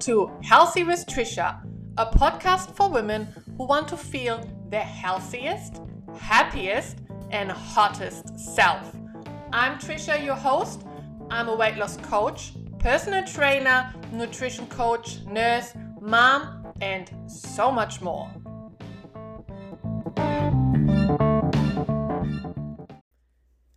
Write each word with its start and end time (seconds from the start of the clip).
To 0.00 0.30
Healthy 0.42 0.84
with 0.84 1.06
Trisha, 1.06 1.60
a 1.96 2.06
podcast 2.06 2.74
for 2.74 2.90
women 2.90 3.26
who 3.56 3.64
want 3.64 3.88
to 3.88 3.96
feel 3.96 4.40
their 4.68 4.82
healthiest, 4.82 5.80
happiest, 6.18 6.98
and 7.30 7.50
hottest 7.50 8.38
self. 8.38 8.94
I'm 9.52 9.78
Trisha, 9.78 10.22
your 10.22 10.34
host. 10.34 10.82
I'm 11.30 11.48
a 11.48 11.54
weight 11.54 11.76
loss 11.76 11.96
coach, 11.98 12.52
personal 12.78 13.24
trainer, 13.24 13.94
nutrition 14.12 14.66
coach, 14.66 15.20
nurse, 15.26 15.72
mom, 16.00 16.66
and 16.80 17.10
so 17.26 17.70
much 17.70 18.02
more. 18.02 18.28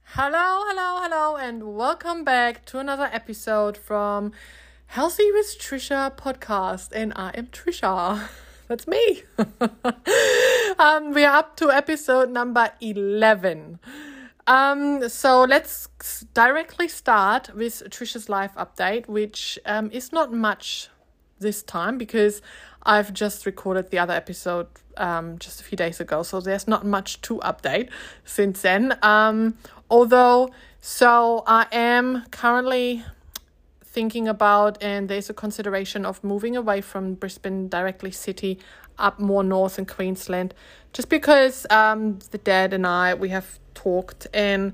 Hello, 0.03 0.63
hello, 0.65 0.99
hello, 1.03 1.35
and 1.37 1.75
welcome 1.75 2.23
back 2.23 2.65
to 2.65 2.79
another 2.79 3.07
episode 3.13 3.77
from 3.77 4.33
Healthy 4.87 5.31
with 5.33 5.57
Trisha 5.59 6.15
podcast, 6.17 6.89
and 6.93 7.13
I 7.15 7.29
am 7.35 7.47
Trisha. 7.47 8.29
That's 8.67 8.87
me. 8.87 9.23
um, 10.79 11.13
we 11.13 11.23
are 11.23 11.37
up 11.37 11.57
to 11.57 11.69
episode 11.69 12.31
number 12.31 12.71
11. 12.81 13.79
Um, 14.47 15.07
so 15.09 15.43
let's 15.43 15.89
directly 16.33 16.87
start 16.87 17.53
with 17.53 17.83
Trisha's 17.89 18.29
life 18.29 18.53
update, 18.55 19.07
which 19.07 19.59
um, 19.65 19.91
is 19.91 20.11
not 20.13 20.33
much 20.33 20.87
this 21.37 21.61
time 21.61 21.97
because 21.97 22.41
I've 22.81 23.13
just 23.13 23.45
recorded 23.45 23.91
the 23.91 23.99
other 23.99 24.13
episode 24.13 24.67
um, 24.95 25.37
just 25.37 25.59
a 25.61 25.63
few 25.65 25.75
days 25.75 25.99
ago, 25.99 26.23
so 26.23 26.39
there's 26.39 26.67
not 26.67 26.85
much 26.85 27.21
to 27.23 27.39
update 27.39 27.89
since 28.23 28.61
then. 28.61 28.97
Um, 29.03 29.57
although, 29.89 30.49
so 30.79 31.43
I 31.45 31.67
am 31.71 32.25
currently 32.31 33.03
thinking 33.97 34.27
about, 34.27 34.73
and 34.79 35.09
there's 35.09 35.27
a 35.27 35.33
consideration 35.33 36.05
of 36.05 36.23
moving 36.23 36.55
away 36.55 36.81
from 36.81 37.15
Brisbane 37.15 37.67
directly 37.67 38.11
city 38.11 38.59
up 38.99 39.19
more 39.19 39.43
north 39.43 39.79
in 39.79 39.85
Queensland, 39.87 40.53
just 40.93 41.09
because 41.09 41.65
um, 41.71 42.19
the 42.29 42.37
dad 42.37 42.73
and 42.73 42.85
I 42.85 43.15
we 43.15 43.29
have 43.29 43.47
talked 43.73 44.27
and 44.35 44.73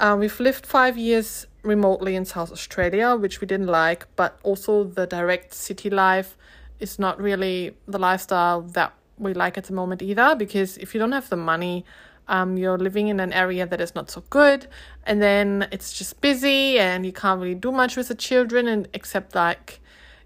uh, 0.00 0.16
we've 0.18 0.40
lived 0.40 0.66
five 0.66 0.98
years 0.98 1.46
remotely 1.62 2.16
in 2.16 2.24
South 2.24 2.50
Australia, 2.50 3.14
which 3.14 3.40
we 3.40 3.46
didn't 3.46 3.68
like, 3.68 4.02
but 4.16 4.32
also 4.42 4.82
the 4.82 5.06
direct 5.06 5.54
city 5.54 5.88
life 5.88 6.36
is 6.80 6.98
not 6.98 7.14
really 7.20 7.76
the 7.86 8.00
lifestyle 8.08 8.62
that 8.78 8.92
we 9.16 9.32
like 9.32 9.56
at 9.56 9.64
the 9.64 9.72
moment 9.80 10.02
either. 10.02 10.34
Because 10.34 10.76
if 10.78 10.92
you 10.92 10.98
don't 10.98 11.12
have 11.12 11.28
the 11.28 11.36
money 11.36 11.84
um, 12.28 12.56
you're 12.56 12.78
living 12.78 13.08
in 13.08 13.20
an 13.20 13.32
area 13.32 13.66
that 13.66 13.80
is 13.80 13.94
not 13.94 14.10
so 14.10 14.22
good 14.30 14.66
and 15.04 15.22
then 15.22 15.68
it's 15.70 15.92
just 15.92 16.20
busy 16.20 16.78
and 16.78 17.06
you 17.06 17.12
can't 17.12 17.40
really 17.40 17.54
do 17.54 17.70
much 17.70 17.96
with 17.96 18.08
the 18.08 18.14
children 18.14 18.66
and 18.66 18.88
except 18.92 19.34
like 19.34 19.80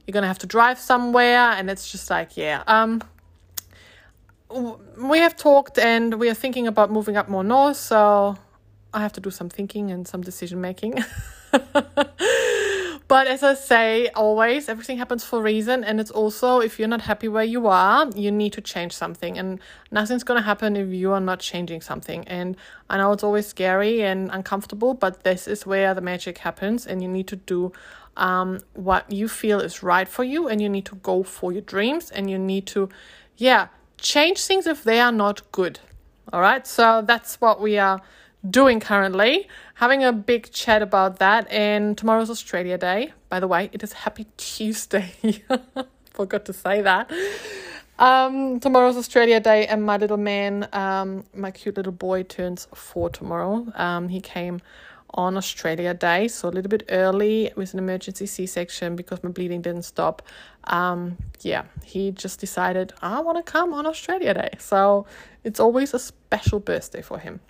you're 0.06 0.12
gonna 0.12 0.26
have 0.26 0.38
to 0.38 0.46
drive 0.46 0.78
somewhere 0.78 1.50
and 1.52 1.68
it's 1.70 1.90
just 1.90 2.10
like 2.10 2.36
yeah 2.36 2.62
um 2.66 3.02
we 4.98 5.18
have 5.18 5.36
talked 5.36 5.78
and 5.78 6.14
we 6.14 6.28
are 6.28 6.34
thinking 6.34 6.66
about 6.66 6.90
moving 6.90 7.16
up 7.16 7.28
more 7.28 7.44
north 7.44 7.76
so 7.76 8.36
i 8.92 9.00
have 9.00 9.12
to 9.12 9.20
do 9.20 9.30
some 9.30 9.48
thinking 9.48 9.90
and 9.90 10.08
some 10.08 10.22
decision 10.22 10.60
making 10.60 10.94
But 13.11 13.27
as 13.27 13.42
I 13.42 13.55
say, 13.55 14.06
always 14.14 14.69
everything 14.69 14.98
happens 14.98 15.25
for 15.25 15.41
a 15.41 15.42
reason, 15.42 15.83
and 15.83 15.98
it's 15.98 16.12
also 16.12 16.61
if 16.61 16.78
you're 16.78 16.86
not 16.86 17.00
happy 17.00 17.27
where 17.27 17.42
you 17.42 17.66
are, 17.66 18.08
you 18.14 18.30
need 18.30 18.53
to 18.53 18.61
change 18.61 18.92
something, 18.92 19.36
and 19.36 19.58
nothing's 19.91 20.22
gonna 20.22 20.42
happen 20.42 20.77
if 20.77 20.92
you 20.92 21.11
are 21.11 21.20
not 21.20 21.41
changing 21.41 21.81
something. 21.81 22.22
And 22.28 22.56
I 22.88 22.98
know 22.98 23.11
it's 23.11 23.25
always 23.25 23.48
scary 23.48 24.05
and 24.05 24.31
uncomfortable, 24.33 24.94
but 24.94 25.25
this 25.25 25.48
is 25.48 25.66
where 25.66 25.92
the 25.92 26.00
magic 26.00 26.38
happens, 26.38 26.86
and 26.86 27.03
you 27.03 27.08
need 27.08 27.27
to 27.27 27.34
do 27.34 27.72
um, 28.16 28.61
what 28.75 29.11
you 29.11 29.27
feel 29.27 29.58
is 29.58 29.83
right 29.83 30.06
for 30.08 30.22
you, 30.22 30.47
and 30.47 30.62
you 30.62 30.69
need 30.69 30.84
to 30.84 30.94
go 30.94 31.25
for 31.25 31.50
your 31.50 31.62
dreams, 31.62 32.12
and 32.12 32.31
you 32.31 32.38
need 32.38 32.65
to, 32.66 32.88
yeah, 33.37 33.66
change 33.99 34.38
things 34.44 34.69
if 34.69 34.84
they 34.84 35.00
are 35.00 35.10
not 35.10 35.50
good. 35.50 35.81
All 36.32 36.41
right, 36.41 36.65
so 36.65 37.03
that's 37.04 37.41
what 37.41 37.60
we 37.60 37.76
are 37.76 38.00
doing 38.48 38.80
currently, 38.80 39.48
having 39.74 40.04
a 40.04 40.12
big 40.12 40.50
chat 40.50 40.82
about 40.82 41.18
that. 41.18 41.50
And 41.50 41.96
tomorrow's 41.96 42.30
Australia 42.30 42.78
Day. 42.78 43.12
By 43.28 43.40
the 43.40 43.48
way, 43.48 43.70
it 43.72 43.82
is 43.82 43.92
Happy 43.92 44.26
Tuesday. 44.36 45.12
Forgot 46.12 46.44
to 46.46 46.52
say 46.52 46.82
that. 46.82 47.10
Um, 47.98 48.60
tomorrow's 48.60 48.96
Australia 48.96 49.40
Day, 49.40 49.66
and 49.66 49.82
my 49.82 49.98
little 49.98 50.16
man, 50.16 50.66
um, 50.72 51.24
my 51.34 51.50
cute 51.50 51.76
little 51.76 51.92
boy, 51.92 52.22
turns 52.22 52.66
four 52.74 53.10
tomorrow. 53.10 53.66
Um, 53.74 54.08
he 54.08 54.22
came 54.22 54.62
on 55.12 55.36
Australia 55.36 55.92
Day, 55.92 56.28
so 56.28 56.48
a 56.48 56.50
little 56.50 56.70
bit 56.70 56.84
early 56.88 57.52
with 57.56 57.74
an 57.74 57.78
emergency 57.78 58.24
C 58.24 58.46
section 58.46 58.96
because 58.96 59.22
my 59.22 59.30
bleeding 59.30 59.60
didn't 59.60 59.82
stop. 59.82 60.22
Um, 60.64 61.18
yeah, 61.40 61.64
he 61.84 62.10
just 62.10 62.40
decided 62.40 62.92
I 63.02 63.20
want 63.20 63.44
to 63.44 63.52
come 63.52 63.74
on 63.74 63.86
Australia 63.86 64.32
Day, 64.32 64.50
so 64.58 65.06
it's 65.44 65.60
always 65.60 65.92
a 65.92 65.98
special 65.98 66.58
birthday 66.58 67.02
for 67.02 67.18
him. 67.18 67.40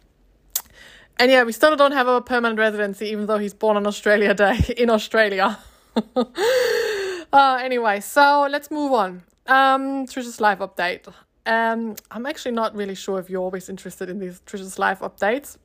And 1.18 1.30
yeah, 1.30 1.44
we 1.44 1.52
still 1.52 1.76
don't 1.76 1.92
have 1.92 2.08
a 2.08 2.20
permanent 2.20 2.58
residency, 2.58 3.06
even 3.06 3.26
though 3.26 3.38
he's 3.38 3.54
born 3.54 3.76
on 3.76 3.86
Australia 3.86 4.34
Day 4.34 4.58
in 4.76 4.90
Australia. 4.90 5.58
uh, 6.16 7.58
anyway, 7.62 8.00
so 8.00 8.46
let's 8.50 8.70
move 8.70 8.92
on. 8.92 9.22
Um, 9.46 10.06
Trisha's 10.06 10.40
life 10.40 10.60
update. 10.60 11.12
Um, 11.46 11.96
I'm 12.10 12.26
actually 12.26 12.52
not 12.52 12.74
really 12.74 12.94
sure 12.94 13.18
if 13.18 13.28
you're 13.28 13.42
always 13.42 13.68
interested 13.68 14.08
in 14.08 14.18
these 14.18 14.40
Trisha's 14.46 14.78
life 14.78 15.00
updates. 15.00 15.56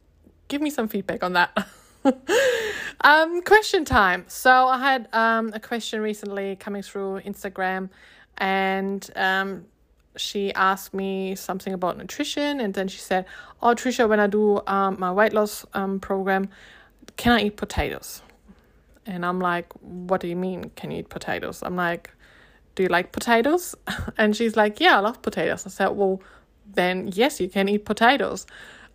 Give 0.47 0.61
me 0.61 0.69
some 0.69 0.87
feedback 0.87 1.23
on 1.23 1.33
that. 1.33 1.67
um, 3.01 3.41
question 3.41 3.85
time. 3.85 4.25
So 4.27 4.51
I 4.67 4.77
had 4.79 5.07
um 5.13 5.51
a 5.53 5.59
question 5.59 6.01
recently 6.01 6.55
coming 6.55 6.81
through 6.81 7.21
Instagram, 7.21 7.89
and 8.37 9.09
um 9.15 9.65
she 10.17 10.53
asked 10.53 10.93
me 10.93 11.35
something 11.35 11.73
about 11.73 11.97
nutrition 11.97 12.59
and 12.59 12.73
then 12.73 12.87
she 12.87 12.99
said 12.99 13.25
oh 13.61 13.73
trisha 13.73 14.07
when 14.07 14.19
i 14.19 14.27
do 14.27 14.61
um, 14.67 14.97
my 14.99 15.11
weight 15.11 15.33
loss 15.33 15.65
um, 15.73 15.99
program 15.99 16.49
can 17.17 17.31
i 17.33 17.41
eat 17.41 17.57
potatoes? 17.57 18.21
And 19.05 19.25
i'm 19.25 19.39
like 19.39 19.71
what 19.81 20.21
do 20.21 20.27
you 20.27 20.35
mean 20.35 20.71
can 20.75 20.91
you 20.91 20.99
eat 20.99 21.09
potatoes? 21.09 21.61
I'm 21.63 21.75
like 21.75 22.11
do 22.75 22.83
you 22.83 22.89
like 22.89 23.11
potatoes? 23.11 23.75
And 24.17 24.35
she's 24.35 24.55
like 24.55 24.79
yeah 24.79 24.97
i 24.97 24.99
love 24.99 25.21
potatoes. 25.21 25.65
I 25.65 25.69
said 25.69 25.89
well 25.89 26.21
then 26.73 27.09
yes 27.13 27.39
you 27.39 27.47
can 27.47 27.69
eat 27.69 27.85
potatoes. 27.85 28.45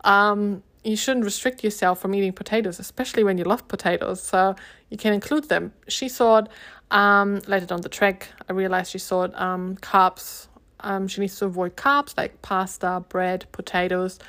Um, 0.03 0.63
you 0.83 0.95
shouldn't 0.95 1.25
restrict 1.25 1.63
yourself 1.63 2.01
from 2.01 2.13
eating 2.15 2.33
potatoes 2.33 2.79
especially 2.79 3.23
when 3.23 3.37
you 3.37 3.43
love 3.43 3.67
potatoes 3.67 4.21
so 4.21 4.55
you 4.89 4.97
can 4.97 5.13
include 5.13 5.47
them. 5.47 5.73
She 5.87 6.09
thought 6.09 6.49
um, 6.91 7.39
later 7.47 7.73
on 7.73 7.81
the 7.81 7.89
track 7.89 8.27
i 8.49 8.53
realized 8.53 8.91
she 8.91 8.99
thought 8.99 9.33
um, 9.39 9.77
carbs 9.77 10.47
um, 10.83 11.07
she 11.07 11.21
needs 11.21 11.37
to 11.39 11.45
avoid 11.45 11.75
carbs 11.75 12.15
like 12.17 12.41
pasta, 12.41 13.03
bread, 13.09 13.45
potatoes, 13.51 14.19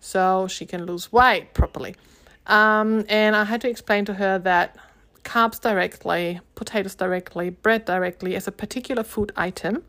so 0.00 0.46
she 0.48 0.66
can 0.66 0.86
lose 0.86 1.12
weight 1.12 1.54
properly. 1.54 1.94
Um, 2.46 3.04
and 3.08 3.36
I 3.36 3.44
had 3.44 3.60
to 3.62 3.68
explain 3.68 4.04
to 4.06 4.14
her 4.14 4.38
that 4.38 4.76
carbs 5.24 5.60
directly, 5.60 6.40
potatoes 6.54 6.94
directly, 6.94 7.50
bread 7.50 7.84
directly 7.84 8.34
as 8.36 8.48
a 8.48 8.52
particular 8.52 9.02
food 9.02 9.32
item 9.36 9.84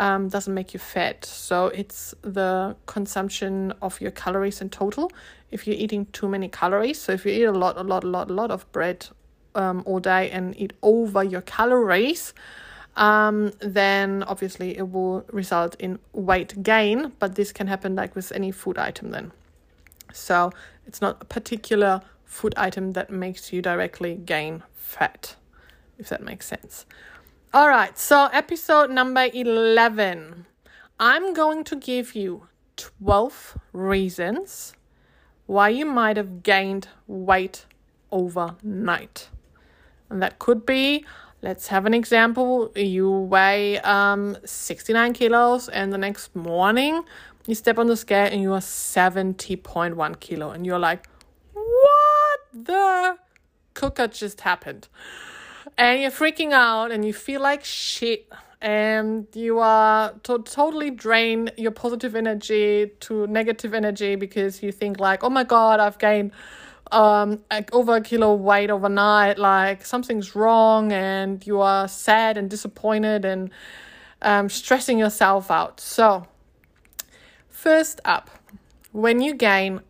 um, 0.00 0.28
doesn't 0.28 0.54
make 0.54 0.72
you 0.72 0.80
fat. 0.80 1.24
So 1.24 1.66
it's 1.68 2.14
the 2.22 2.74
consumption 2.86 3.72
of 3.82 4.00
your 4.00 4.10
calories 4.10 4.60
in 4.60 4.70
total. 4.70 5.12
If 5.50 5.66
you're 5.66 5.76
eating 5.76 6.06
too 6.06 6.28
many 6.28 6.48
calories, 6.48 7.00
so 7.00 7.12
if 7.12 7.26
you 7.26 7.32
eat 7.32 7.44
a 7.44 7.52
lot, 7.52 7.76
a 7.76 7.82
lot, 7.82 8.02
a 8.02 8.06
lot, 8.06 8.30
a 8.30 8.32
lot 8.32 8.50
of 8.50 8.70
bread 8.72 9.06
um, 9.54 9.82
all 9.84 10.00
day 10.00 10.30
and 10.30 10.58
eat 10.58 10.72
over 10.82 11.22
your 11.22 11.42
calories, 11.42 12.32
um, 13.00 13.52
then 13.60 14.22
obviously 14.24 14.76
it 14.76 14.90
will 14.90 15.24
result 15.32 15.74
in 15.78 15.98
weight 16.12 16.62
gain, 16.62 17.12
but 17.18 17.34
this 17.34 17.50
can 17.50 17.66
happen 17.66 17.96
like 17.96 18.14
with 18.14 18.30
any 18.30 18.52
food 18.52 18.76
item 18.76 19.10
then. 19.10 19.32
So 20.12 20.52
it's 20.86 21.00
not 21.00 21.16
a 21.22 21.24
particular 21.24 22.02
food 22.26 22.52
item 22.58 22.92
that 22.92 23.10
makes 23.10 23.54
you 23.54 23.62
directly 23.62 24.16
gain 24.16 24.62
fat, 24.74 25.34
if 25.98 26.10
that 26.10 26.22
makes 26.22 26.46
sense. 26.46 26.84
All 27.54 27.68
right, 27.68 27.98
so 27.98 28.26
episode 28.34 28.90
number 28.90 29.28
11. 29.32 30.44
I'm 31.00 31.32
going 31.32 31.64
to 31.64 31.76
give 31.76 32.14
you 32.14 32.48
12 32.76 33.58
reasons 33.72 34.74
why 35.46 35.70
you 35.70 35.86
might 35.86 36.18
have 36.18 36.42
gained 36.42 36.88
weight 37.06 37.64
overnight. 38.12 39.30
And 40.10 40.22
that 40.22 40.38
could 40.38 40.66
be 40.66 41.06
Let's 41.42 41.68
have 41.68 41.86
an 41.86 41.94
example. 41.94 42.70
You 42.76 43.10
weigh 43.10 43.78
um 43.80 44.36
69 44.44 45.14
kilos, 45.14 45.68
and 45.68 45.92
the 45.92 45.98
next 45.98 46.36
morning 46.36 47.02
you 47.46 47.54
step 47.54 47.78
on 47.78 47.86
the 47.86 47.96
scale 47.96 48.28
and 48.30 48.42
you 48.42 48.52
are 48.52 48.60
70.1 48.60 50.20
kilo, 50.20 50.50
and 50.50 50.66
you're 50.66 50.78
like, 50.78 51.08
what 51.54 52.40
the 52.52 53.16
cooker 53.74 54.06
just 54.06 54.42
happened? 54.42 54.88
And 55.78 56.02
you're 56.02 56.10
freaking 56.10 56.52
out, 56.52 56.90
and 56.90 57.04
you 57.04 57.14
feel 57.14 57.40
like 57.40 57.64
shit, 57.64 58.30
and 58.60 59.26
you 59.34 59.58
are 59.60 60.12
to- 60.24 60.42
totally 60.42 60.90
drain 60.90 61.50
your 61.56 61.70
positive 61.70 62.14
energy 62.14 62.90
to 63.00 63.26
negative 63.26 63.72
energy 63.72 64.16
because 64.16 64.62
you 64.62 64.72
think 64.72 65.00
like, 65.00 65.24
oh 65.24 65.30
my 65.30 65.44
god, 65.44 65.80
I've 65.80 65.98
gained 65.98 66.32
um, 66.92 67.40
like 67.50 67.72
over 67.74 67.96
a 67.96 68.00
kilo 68.00 68.34
weight 68.34 68.70
overnight, 68.70 69.38
like 69.38 69.84
something's 69.84 70.34
wrong 70.34 70.92
and 70.92 71.46
you 71.46 71.60
are 71.60 71.88
sad 71.88 72.36
and 72.36 72.50
disappointed 72.50 73.24
and 73.24 73.50
um, 74.22 74.48
stressing 74.48 74.98
yourself 74.98 75.50
out. 75.50 75.80
So, 75.80 76.26
first 77.48 78.00
up, 78.04 78.30
when 78.92 79.20
you 79.20 79.34
gain 79.34 79.80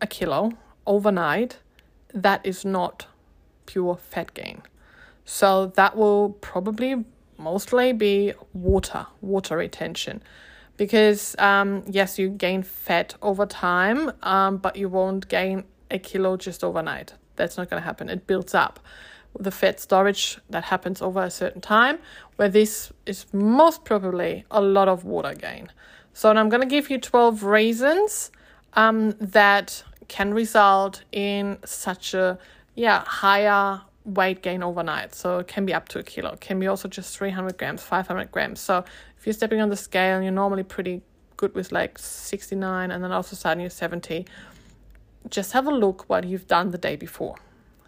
a 0.00 0.06
kilo 0.06 0.52
overnight, 0.86 1.58
that 2.12 2.44
is 2.44 2.64
not 2.64 3.06
pure 3.66 3.96
fat 3.96 4.34
gain. 4.34 4.62
So, 5.24 5.66
that 5.74 5.96
will 5.96 6.30
probably 6.40 7.04
mostly 7.38 7.92
be 7.92 8.32
water, 8.52 9.06
water 9.20 9.56
retention. 9.56 10.22
Because, 10.76 11.36
um, 11.38 11.84
yes, 11.88 12.18
you 12.18 12.28
gain 12.28 12.62
fat 12.62 13.14
over 13.22 13.46
time, 13.46 14.12
um, 14.22 14.56
but 14.56 14.76
you 14.76 14.88
won't 14.88 15.28
gain 15.28 15.64
a 15.90 15.98
kilo 15.98 16.36
just 16.36 16.64
overnight. 16.64 17.14
That's 17.36 17.56
not 17.56 17.70
going 17.70 17.80
to 17.80 17.84
happen. 17.84 18.08
It 18.08 18.26
builds 18.26 18.54
up. 18.54 18.80
The 19.38 19.50
fat 19.50 19.80
storage 19.80 20.38
that 20.50 20.64
happens 20.64 21.02
over 21.02 21.22
a 21.22 21.30
certain 21.30 21.60
time, 21.60 21.98
where 22.36 22.48
this 22.48 22.92
is 23.04 23.26
most 23.32 23.84
probably 23.84 24.44
a 24.50 24.60
lot 24.60 24.88
of 24.88 25.04
water 25.04 25.34
gain. 25.34 25.72
So 26.12 26.30
I'm 26.30 26.48
going 26.48 26.60
to 26.60 26.68
give 26.68 26.90
you 26.90 26.98
12 26.98 27.42
reasons 27.42 28.30
um, 28.74 29.12
that 29.20 29.82
can 30.06 30.34
result 30.34 31.02
in 31.10 31.58
such 31.64 32.14
a 32.14 32.38
yeah 32.74 33.02
higher 33.04 33.80
weight 34.04 34.42
gain 34.42 34.62
overnight. 34.62 35.14
So 35.14 35.38
it 35.38 35.48
can 35.48 35.66
be 35.66 35.74
up 35.74 35.88
to 35.90 35.98
a 35.98 36.02
kilo. 36.02 36.32
It 36.32 36.40
can 36.40 36.60
be 36.60 36.66
also 36.66 36.88
just 36.88 37.16
300 37.16 37.56
grams, 37.58 37.82
500 37.82 38.30
grams. 38.30 38.60
So 38.60 38.84
if 39.18 39.26
you're 39.26 39.32
stepping 39.32 39.60
on 39.60 39.70
the 39.70 39.76
scale 39.76 40.16
and 40.16 40.24
you're 40.24 40.32
normally 40.32 40.62
pretty 40.62 41.02
good 41.36 41.54
with 41.54 41.72
like 41.72 41.98
69 41.98 42.90
and 42.90 43.02
then 43.02 43.10
all 43.12 43.20
of 43.20 43.32
a 43.32 43.34
sudden 43.34 43.60
you're 43.60 43.70
70, 43.70 44.26
just 45.30 45.52
have 45.52 45.66
a 45.66 45.70
look 45.70 46.08
what 46.08 46.24
you've 46.24 46.46
done 46.46 46.70
the 46.70 46.78
day 46.78 46.96
before. 46.96 47.36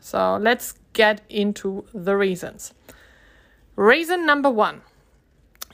So 0.00 0.36
let's 0.36 0.74
get 0.92 1.22
into 1.28 1.84
the 1.92 2.16
reasons. 2.16 2.72
Reason 3.76 4.24
number 4.24 4.50
one 4.50 4.82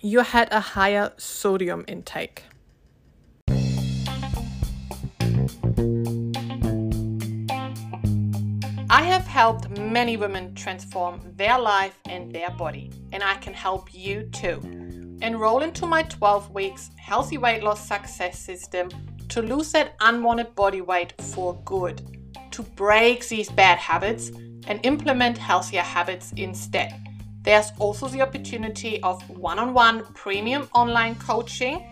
you 0.00 0.20
had 0.20 0.52
a 0.52 0.58
higher 0.58 1.12
sodium 1.16 1.84
intake. 1.86 2.42
I 8.90 9.02
have 9.04 9.26
helped 9.26 9.70
many 9.78 10.16
women 10.16 10.54
transform 10.54 11.20
their 11.36 11.58
life 11.58 11.98
and 12.06 12.32
their 12.32 12.50
body, 12.50 12.90
and 13.12 13.22
I 13.22 13.36
can 13.36 13.54
help 13.54 13.94
you 13.94 14.24
too. 14.32 14.60
Enroll 15.22 15.62
into 15.62 15.86
my 15.86 16.02
12 16.02 16.50
weeks 16.50 16.90
healthy 16.96 17.38
weight 17.38 17.62
loss 17.62 17.86
success 17.86 18.38
system 18.38 18.90
to 19.32 19.40
lose 19.40 19.72
that 19.72 19.94
unwanted 20.00 20.54
body 20.54 20.82
weight 20.82 21.14
for 21.32 21.58
good, 21.64 22.02
to 22.50 22.62
break 22.62 23.26
these 23.28 23.48
bad 23.48 23.78
habits 23.78 24.30
and 24.66 24.78
implement 24.82 25.38
healthier 25.38 25.80
habits 25.80 26.34
instead. 26.36 26.92
There's 27.40 27.72
also 27.78 28.08
the 28.08 28.20
opportunity 28.20 29.02
of 29.02 29.26
one 29.30 29.58
on 29.58 29.72
one 29.72 30.04
premium 30.12 30.68
online 30.74 31.14
coaching 31.14 31.82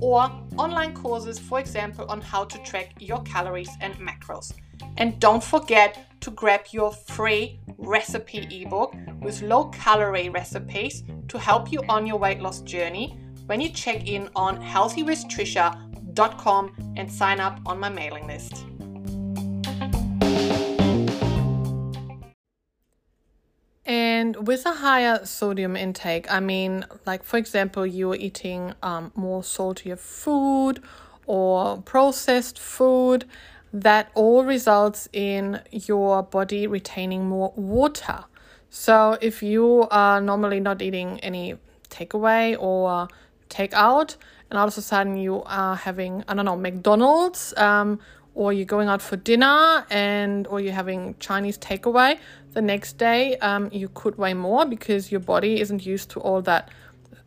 or 0.00 0.30
online 0.58 0.92
courses, 0.92 1.38
for 1.38 1.58
example, 1.58 2.04
on 2.10 2.20
how 2.20 2.44
to 2.44 2.58
track 2.58 2.92
your 3.00 3.22
calories 3.22 3.70
and 3.80 3.94
macros. 3.94 4.52
And 4.98 5.18
don't 5.18 5.42
forget 5.42 6.20
to 6.20 6.30
grab 6.30 6.60
your 6.72 6.92
free 6.92 7.58
recipe 7.78 8.46
ebook 8.50 8.94
with 9.22 9.40
low 9.40 9.70
calorie 9.70 10.28
recipes 10.28 11.04
to 11.28 11.38
help 11.38 11.72
you 11.72 11.80
on 11.88 12.06
your 12.06 12.18
weight 12.18 12.42
loss 12.42 12.60
journey 12.60 13.18
when 13.46 13.62
you 13.62 13.70
check 13.70 14.06
in 14.06 14.28
on 14.36 14.60
Healthy 14.60 15.04
with 15.04 15.24
Trisha 15.28 15.91
com 16.16 16.72
and 16.96 17.10
sign 17.10 17.40
up 17.40 17.60
on 17.66 17.78
my 17.80 17.88
mailing 17.88 18.26
list. 18.26 18.64
And 23.84 24.46
with 24.46 24.64
a 24.66 24.74
higher 24.74 25.24
sodium 25.24 25.76
intake, 25.76 26.30
I 26.32 26.40
mean, 26.40 26.86
like 27.04 27.24
for 27.24 27.36
example, 27.36 27.84
you're 27.84 28.14
eating 28.14 28.74
um, 28.82 29.12
more 29.14 29.42
saltier 29.42 29.96
food 29.96 30.82
or 31.26 31.82
processed 31.82 32.58
food, 32.58 33.24
that 33.72 34.10
all 34.14 34.44
results 34.44 35.08
in 35.12 35.60
your 35.70 36.22
body 36.22 36.66
retaining 36.66 37.26
more 37.26 37.52
water. 37.56 38.24
So 38.70 39.18
if 39.20 39.42
you 39.42 39.86
are 39.90 40.20
normally 40.20 40.60
not 40.60 40.82
eating 40.82 41.20
any 41.20 41.56
takeaway 41.90 42.56
or 42.58 43.08
takeout, 43.48 44.16
and 44.52 44.58
all 44.58 44.68
of 44.68 44.76
a 44.76 44.82
sudden 44.82 45.16
you 45.16 45.42
are 45.46 45.74
having 45.74 46.22
I 46.28 46.34
don't 46.34 46.44
know 46.44 46.56
McDonald's 46.56 47.54
um, 47.56 47.98
or 48.34 48.52
you're 48.52 48.66
going 48.66 48.86
out 48.86 49.00
for 49.00 49.16
dinner 49.16 49.86
and 49.88 50.46
or 50.46 50.60
you're 50.60 50.74
having 50.74 51.16
Chinese 51.20 51.56
takeaway 51.56 52.18
the 52.52 52.60
next 52.60 52.98
day 52.98 53.38
um, 53.38 53.70
you 53.72 53.88
could 53.94 54.18
weigh 54.18 54.34
more 54.34 54.66
because 54.66 55.10
your 55.10 55.20
body 55.20 55.58
isn't 55.58 55.86
used 55.86 56.10
to 56.10 56.20
all 56.20 56.42
that 56.42 56.68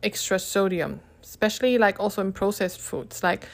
extra 0.04 0.38
sodium 0.38 1.00
especially 1.20 1.78
like 1.78 1.98
also 1.98 2.22
in 2.22 2.32
processed 2.32 2.80
foods 2.80 3.24
like 3.24 3.48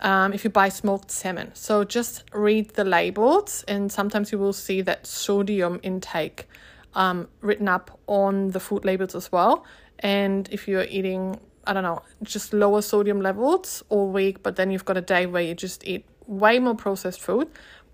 um, 0.00 0.32
if 0.32 0.44
you 0.44 0.48
buy 0.48 0.70
smoked 0.70 1.10
salmon. 1.10 1.50
So 1.52 1.84
just 1.84 2.24
read 2.32 2.70
the 2.70 2.84
labels 2.84 3.66
and 3.68 3.92
sometimes 3.92 4.32
you 4.32 4.38
will 4.38 4.54
see 4.54 4.80
that 4.80 5.06
sodium 5.06 5.78
intake 5.82 6.48
um, 6.94 7.28
written 7.42 7.68
up 7.68 7.98
on 8.06 8.48
the 8.52 8.60
food 8.60 8.86
labels 8.86 9.14
as 9.14 9.30
well. 9.30 9.66
And 9.98 10.48
if 10.50 10.66
you're 10.66 10.84
eating 10.84 11.38
I 11.66 11.72
don't 11.72 11.82
know, 11.82 12.02
just 12.22 12.52
lower 12.52 12.82
sodium 12.82 13.20
levels 13.20 13.82
all 13.88 14.08
week, 14.08 14.42
but 14.42 14.56
then 14.56 14.70
you've 14.70 14.84
got 14.84 14.96
a 14.96 15.02
day 15.02 15.26
where 15.26 15.42
you 15.42 15.54
just 15.54 15.86
eat 15.86 16.04
way 16.26 16.58
more 16.58 16.74
processed 16.74 17.20
food, 17.20 17.48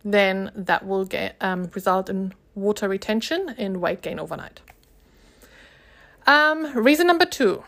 then 0.05 0.51
that 0.55 0.87
will 0.87 1.05
get 1.05 1.37
um, 1.41 1.71
result 1.75 2.09
in 2.09 2.33
water 2.55 2.89
retention 2.89 3.55
and 3.59 3.79
weight 3.79 4.03
gain 4.03 4.19
overnight. 4.19 4.61
Um, 6.27 6.73
reason 6.75 7.07
number 7.07 7.27
two, 7.27 7.65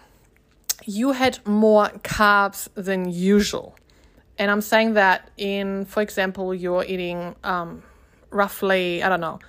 you 0.84 1.12
had 1.12 1.44
more 1.46 1.88
carbs 2.02 2.68
than 2.74 3.10
usual. 3.10 3.76
And 4.38 4.50
I'm 4.50 4.60
saying 4.60 4.94
that 4.94 5.30
in, 5.36 5.84
for 5.84 6.00
example, 6.00 6.54
you're 6.54 6.84
eating 6.84 7.34
um, 7.44 7.82
roughly, 8.30 9.02
I 9.02 9.08
don't 9.08 9.20
know, 9.20 9.40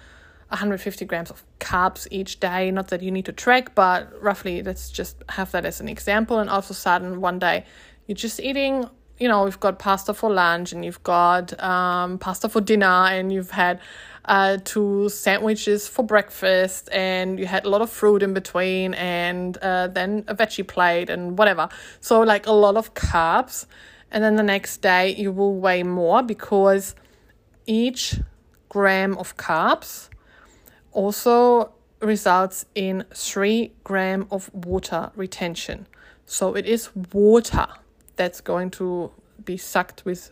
150 0.50 1.06
grams 1.06 1.30
of 1.30 1.44
carbs 1.60 2.08
each 2.12 2.40
day. 2.40 2.72
Not 2.72 2.88
that 2.90 3.02
you 3.02 3.12
need 3.12 3.26
to 3.26 3.32
track, 3.32 3.76
but 3.76 4.12
roughly 4.22 4.64
let's 4.64 4.90
just 4.90 5.24
have 5.30 5.52
that 5.52 5.66
as 5.66 5.80
an 5.80 5.88
example. 5.88 6.40
And 6.40 6.50
all 6.50 6.60
of 6.60 6.70
a 6.70 6.74
sudden, 6.74 7.22
one 7.22 7.40
day 7.40 7.66
you're 8.08 8.16
just 8.16 8.40
eating, 8.40 8.90
you 9.20 9.28
know, 9.28 9.46
you've 9.46 9.60
got 9.60 9.78
pasta 9.78 10.14
for 10.14 10.32
lunch 10.32 10.74
and 10.74 10.84
you've 10.84 11.04
got 11.04 11.60
um, 11.62 12.18
pasta 12.18 12.50
for 12.50 12.62
dinner 12.62 12.86
and 12.86 13.32
you've 13.32 13.52
had 13.52 13.80
uh, 14.26 14.58
two 14.64 15.10
sandwiches 15.10 15.88
for 15.88 16.04
breakfast 16.04 16.90
and 16.92 17.40
you 17.40 17.46
had 17.46 17.66
a 17.66 17.70
lot 17.70 17.82
of 17.82 17.90
fruit 17.92 18.24
in 18.24 18.34
between 18.34 18.96
and 18.96 19.58
uh, 19.58 19.88
then 19.88 20.24
a 20.28 20.36
veggie 20.36 20.68
plate 20.68 21.12
and 21.12 21.38
whatever. 21.38 21.70
So, 22.00 22.22
like 22.22 22.48
a 22.48 22.52
lot 22.52 22.76
of 22.76 22.96
carbs. 22.96 23.68
And 24.12 24.24
then 24.24 24.36
the 24.36 24.44
next 24.44 24.78
day 24.78 25.14
you 25.16 25.32
will 25.32 25.54
weigh 25.54 25.84
more 25.84 26.24
because 26.24 26.96
each 27.68 28.20
gram 28.70 29.16
of 29.20 29.38
carbs 29.38 30.10
also 31.00 31.72
results 32.02 32.66
in 32.76 33.06
3 33.14 33.72
gram 33.86 34.28
of 34.30 34.54
water 34.54 35.12
retention. 35.16 35.88
So 36.26 36.56
it 36.56 36.66
is 36.66 36.90
water 37.14 37.68
that's 38.18 38.42
going 38.42 38.72
to 38.72 39.12
be 39.46 39.56
sucked 39.56 40.04
with 40.04 40.32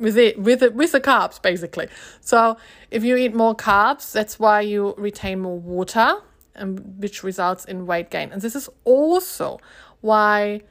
with 0.00 0.18
it 0.18 0.36
with 0.36 0.62
it 0.62 0.74
with 0.74 0.90
the 0.92 1.00
carbs 1.00 1.40
basically. 1.40 1.86
So 2.20 2.56
if 2.90 3.04
you 3.04 3.14
eat 3.16 3.34
more 3.34 3.54
carbs, 3.54 4.12
that's 4.12 4.38
why 4.40 4.62
you 4.62 4.94
retain 4.98 5.38
more 5.40 5.60
water 5.60 6.08
and 6.56 6.68
which 6.98 7.22
results 7.22 7.64
in 7.64 7.86
weight 7.86 8.10
gain. 8.10 8.32
And 8.32 8.42
this 8.42 8.56
is 8.56 8.68
also 8.84 9.60
why 10.00 10.62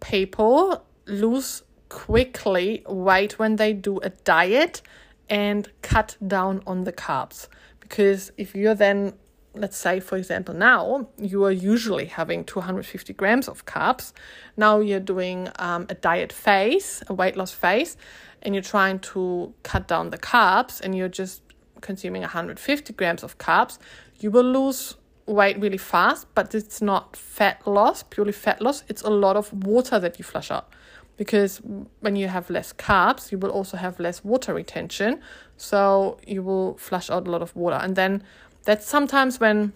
people 0.00 0.84
lose 1.06 1.62
quickly 1.88 2.84
weight 2.86 3.38
when 3.38 3.56
they 3.56 3.72
do 3.72 3.98
a 4.00 4.10
diet 4.34 4.82
and 5.30 5.70
cut 5.80 6.18
down 6.26 6.62
on 6.66 6.84
the 6.84 6.92
carbs 6.92 7.48
because 7.88 8.32
if 8.36 8.54
you're 8.54 8.74
then 8.74 9.14
let's 9.54 9.76
say 9.76 10.00
for 10.00 10.16
example 10.16 10.52
now 10.52 11.08
you 11.16 11.44
are 11.44 11.52
usually 11.52 12.06
having 12.06 12.44
250 12.44 13.12
grams 13.12 13.48
of 13.48 13.64
carbs. 13.66 14.12
Now 14.56 14.80
you're 14.80 15.06
doing 15.14 15.48
um, 15.58 15.86
a 15.88 15.94
diet 15.94 16.32
phase 16.32 17.02
a 17.08 17.14
weight 17.14 17.36
loss 17.36 17.52
phase 17.52 17.96
and 18.42 18.54
you're 18.54 18.62
trying 18.62 18.98
to 18.98 19.54
cut 19.62 19.86
down 19.86 20.10
the 20.10 20.18
carbs 20.18 20.80
and 20.80 20.96
you're 20.96 21.08
just 21.08 21.42
consuming 21.80 22.22
150 22.22 22.92
grams 22.94 23.22
of 23.22 23.38
carbs 23.38 23.78
you 24.18 24.30
will 24.30 24.50
lose 24.58 24.96
weight 25.26 25.58
really 25.60 25.78
fast 25.78 26.26
but 26.34 26.54
it's 26.54 26.82
not 26.82 27.14
fat 27.16 27.64
loss 27.66 28.02
purely 28.02 28.32
fat 28.32 28.60
loss. 28.60 28.82
It's 28.88 29.02
a 29.02 29.10
lot 29.10 29.36
of 29.36 29.52
water 29.64 30.00
that 30.00 30.18
you 30.18 30.24
flush 30.24 30.50
out 30.50 30.68
because 31.16 31.58
when 32.00 32.16
you 32.16 32.28
have 32.28 32.50
less 32.50 32.72
carbs, 32.72 33.30
you 33.30 33.38
will 33.38 33.50
also 33.50 33.76
have 33.76 34.00
less 34.00 34.24
water 34.24 34.54
retention. 34.54 35.20
So 35.56 36.18
you 36.26 36.42
will 36.42 36.76
flush 36.76 37.10
out 37.10 37.26
a 37.26 37.30
lot 37.30 37.42
of 37.42 37.54
water. 37.54 37.76
And 37.76 37.94
then 37.94 38.22
that's 38.64 38.86
sometimes 38.86 39.38
when 39.38 39.72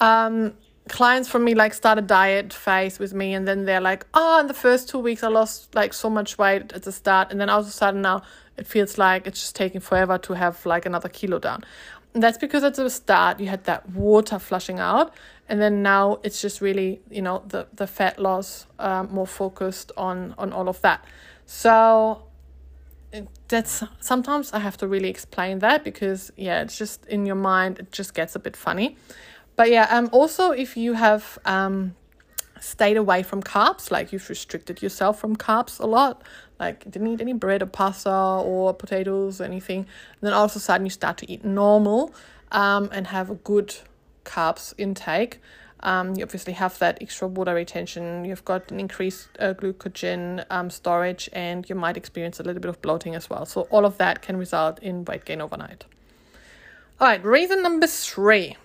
um, 0.00 0.54
clients 0.88 1.28
from 1.28 1.44
me 1.44 1.54
like 1.54 1.74
start 1.74 1.98
a 1.98 2.02
diet 2.02 2.52
phase 2.52 2.98
with 2.98 3.14
me 3.14 3.34
and 3.34 3.46
then 3.46 3.64
they're 3.64 3.80
like, 3.80 4.06
oh, 4.14 4.40
in 4.40 4.46
the 4.46 4.54
first 4.54 4.88
two 4.88 4.98
weeks 4.98 5.22
I 5.22 5.28
lost 5.28 5.74
like 5.74 5.94
so 5.94 6.10
much 6.10 6.36
weight 6.38 6.72
at 6.72 6.82
the 6.82 6.92
start. 6.92 7.30
And 7.30 7.40
then 7.40 7.48
all 7.48 7.60
of 7.60 7.66
a 7.66 7.70
sudden 7.70 8.02
now 8.02 8.22
it 8.56 8.66
feels 8.66 8.98
like 8.98 9.26
it's 9.26 9.40
just 9.40 9.56
taking 9.56 9.80
forever 9.80 10.18
to 10.18 10.32
have 10.34 10.64
like 10.66 10.84
another 10.84 11.08
kilo 11.08 11.38
down. 11.38 11.64
And 12.14 12.22
that's 12.22 12.38
because 12.38 12.64
at 12.64 12.74
the 12.74 12.90
start 12.90 13.38
you 13.40 13.46
had 13.46 13.64
that 13.64 13.88
water 13.90 14.38
flushing 14.38 14.78
out, 14.78 15.14
and 15.48 15.60
then 15.60 15.82
now 15.82 16.18
it's 16.22 16.40
just 16.40 16.60
really 16.60 17.00
you 17.10 17.22
know 17.22 17.42
the 17.46 17.66
the 17.72 17.86
fat 17.86 18.18
loss 18.18 18.66
um, 18.78 19.08
more 19.10 19.26
focused 19.26 19.92
on 19.96 20.34
on 20.38 20.52
all 20.52 20.68
of 20.68 20.80
that. 20.82 21.04
So 21.46 22.24
that's 23.48 23.82
sometimes 24.00 24.52
I 24.52 24.58
have 24.58 24.76
to 24.78 24.86
really 24.86 25.08
explain 25.08 25.60
that 25.60 25.82
because 25.84 26.30
yeah, 26.36 26.62
it's 26.62 26.76
just 26.76 27.06
in 27.06 27.24
your 27.24 27.36
mind 27.36 27.78
it 27.78 27.92
just 27.92 28.14
gets 28.14 28.36
a 28.36 28.38
bit 28.38 28.56
funny. 28.56 28.96
But 29.56 29.70
yeah, 29.70 29.86
um 29.90 30.08
also 30.12 30.50
if 30.50 30.76
you 30.76 30.92
have 30.92 31.38
um 31.44 31.94
stayed 32.60 32.96
away 32.96 33.22
from 33.22 33.42
carbs, 33.42 33.90
like 33.90 34.12
you've 34.12 34.28
restricted 34.28 34.82
yourself 34.82 35.18
from 35.18 35.36
carbs 35.36 35.80
a 35.80 35.86
lot, 35.86 36.22
like 36.60 36.84
didn't 36.90 37.06
eat 37.08 37.20
any 37.20 37.32
bread 37.32 37.62
or 37.62 37.66
pasta 37.66 38.10
or 38.10 38.74
potatoes 38.74 39.40
or 39.40 39.44
anything, 39.44 39.86
then 40.20 40.32
all 40.34 40.44
of 40.44 40.54
a 40.54 40.58
sudden 40.58 40.84
you 40.84 40.90
start 40.90 41.16
to 41.18 41.30
eat 41.32 41.44
normal 41.44 42.12
um 42.52 42.90
and 42.92 43.06
have 43.06 43.30
a 43.30 43.34
good 43.36 43.74
carbs 44.34 44.74
intake 44.78 45.40
um, 45.80 46.14
you 46.16 46.24
obviously 46.24 46.54
have 46.54 46.78
that 46.80 46.98
extra 47.00 47.28
water 47.28 47.54
retention, 47.54 48.24
you've 48.24 48.44
got 48.44 48.70
an 48.70 48.80
increased 48.80 49.28
uh, 49.38 49.54
glycogen 49.54 50.44
um, 50.50 50.70
storage, 50.70 51.28
and 51.32 51.68
you 51.68 51.76
might 51.76 51.96
experience 51.96 52.40
a 52.40 52.42
little 52.42 52.60
bit 52.60 52.68
of 52.68 52.82
bloating 52.82 53.14
as 53.14 53.30
well. 53.30 53.46
So, 53.46 53.62
all 53.70 53.84
of 53.84 53.96
that 53.98 54.22
can 54.22 54.36
result 54.36 54.80
in 54.80 55.04
weight 55.04 55.24
gain 55.24 55.40
overnight. 55.40 55.84
All 57.00 57.06
right, 57.06 57.24
reason 57.24 57.62
number 57.62 57.86
three 57.86 58.56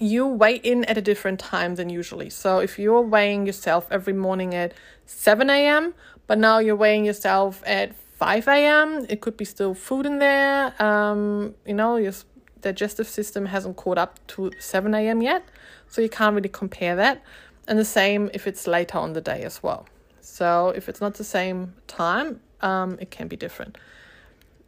you 0.00 0.26
weigh 0.26 0.56
in 0.56 0.84
at 0.86 0.96
a 0.96 1.02
different 1.02 1.38
time 1.38 1.74
than 1.74 1.90
usually. 1.90 2.30
So, 2.30 2.60
if 2.60 2.78
you're 2.78 3.02
weighing 3.02 3.44
yourself 3.44 3.86
every 3.90 4.14
morning 4.14 4.54
at 4.54 4.72
7 5.04 5.50
a.m., 5.50 5.92
but 6.26 6.38
now 6.38 6.58
you're 6.60 6.76
weighing 6.76 7.04
yourself 7.04 7.62
at 7.66 7.94
5 7.94 8.48
a.m., 8.48 9.04
it 9.10 9.20
could 9.20 9.36
be 9.36 9.44
still 9.44 9.74
food 9.74 10.06
in 10.06 10.18
there. 10.18 10.72
Um, 10.82 11.54
you 11.66 11.74
know, 11.74 11.96
your 11.96 12.14
digestive 12.62 13.08
system 13.08 13.46
hasn't 13.46 13.76
caught 13.76 13.98
up 13.98 14.18
to 14.28 14.50
7 14.58 14.94
a.m. 14.94 15.22
yet. 15.22 15.44
So 15.88 16.00
you 16.00 16.08
can't 16.08 16.34
really 16.34 16.48
compare 16.48 16.96
that. 16.96 17.22
And 17.68 17.78
the 17.78 17.84
same 17.84 18.30
if 18.32 18.46
it's 18.46 18.66
later 18.66 18.98
on 18.98 19.12
the 19.12 19.20
day 19.20 19.42
as 19.42 19.62
well. 19.62 19.86
So 20.20 20.72
if 20.74 20.88
it's 20.88 21.00
not 21.00 21.14
the 21.14 21.24
same 21.24 21.74
time, 21.86 22.40
um, 22.60 22.96
it 23.00 23.10
can 23.10 23.28
be 23.28 23.36
different. 23.36 23.76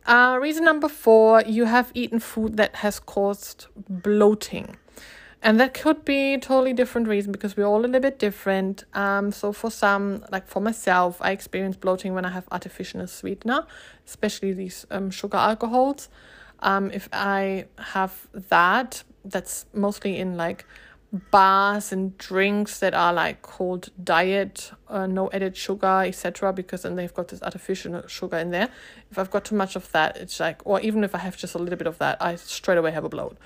Uh, 0.07 0.39
reason 0.41 0.65
number 0.65 0.89
four, 0.89 1.43
you 1.47 1.65
have 1.65 1.91
eaten 1.95 2.21
food 2.21 2.57
that 2.59 2.77
has 2.77 3.01
caused 3.01 3.67
bloating. 3.89 4.77
And 5.43 5.61
that 5.61 5.75
could 5.75 6.05
be 6.05 6.39
totally 6.39 6.73
different 6.73 7.07
reason 7.07 7.31
because 7.31 7.55
we're 7.55 7.67
all 7.67 7.81
a 7.81 7.87
little 7.87 8.01
bit 8.01 8.19
different. 8.19 8.85
Um, 8.95 9.31
so 9.31 9.53
for 9.53 9.71
some, 9.71 10.25
like 10.33 10.47
for 10.47 10.61
myself, 10.61 11.19
I 11.21 11.33
experience 11.33 11.77
bloating 11.77 12.15
when 12.15 12.25
I 12.25 12.31
have 12.31 12.49
artificial 12.51 13.07
sweetener, 13.07 13.67
especially 14.07 14.55
these 14.55 14.87
um, 14.91 15.11
sugar 15.11 15.37
alcohols. 15.37 16.09
Um, 16.65 16.91
if 16.91 17.09
I 17.13 17.67
have 17.79 18.27
that, 18.49 19.05
that's 19.25 19.67
mostly 19.75 20.19
in 20.19 20.37
like 20.37 20.65
bars 21.31 21.93
and 21.93 22.17
drinks 22.19 22.81
that 22.81 22.95
are 22.95 23.13
like 23.13 23.43
called 23.43 23.91
diet, 24.03 24.73
uh, 24.89 25.07
no 25.07 25.31
added 25.31 25.57
sugar, 25.57 26.03
etc. 26.05 26.53
Because 26.53 26.83
then 26.83 26.97
they've 26.97 27.13
got 27.15 27.29
this 27.29 27.43
artificial 27.43 28.03
sugar 28.09 28.39
in 28.39 28.51
there. 28.51 28.71
If 29.11 29.19
I've 29.19 29.31
got 29.31 29.45
too 29.45 29.55
much 29.55 29.77
of 29.77 29.93
that, 29.93 30.17
it's 30.17 30.41
like, 30.41 30.61
or 30.65 30.81
even 30.81 31.05
if 31.05 31.15
I 31.15 31.19
have 31.19 31.37
just 31.37 31.55
a 31.55 31.59
little 31.59 31.79
bit 31.79 31.87
of 31.87 31.99
that, 31.99 32.21
I 32.21 32.35
straight 32.37 32.79
away 32.79 32.91
have 32.91 33.05
a 33.05 33.11
bloat. 33.11 33.37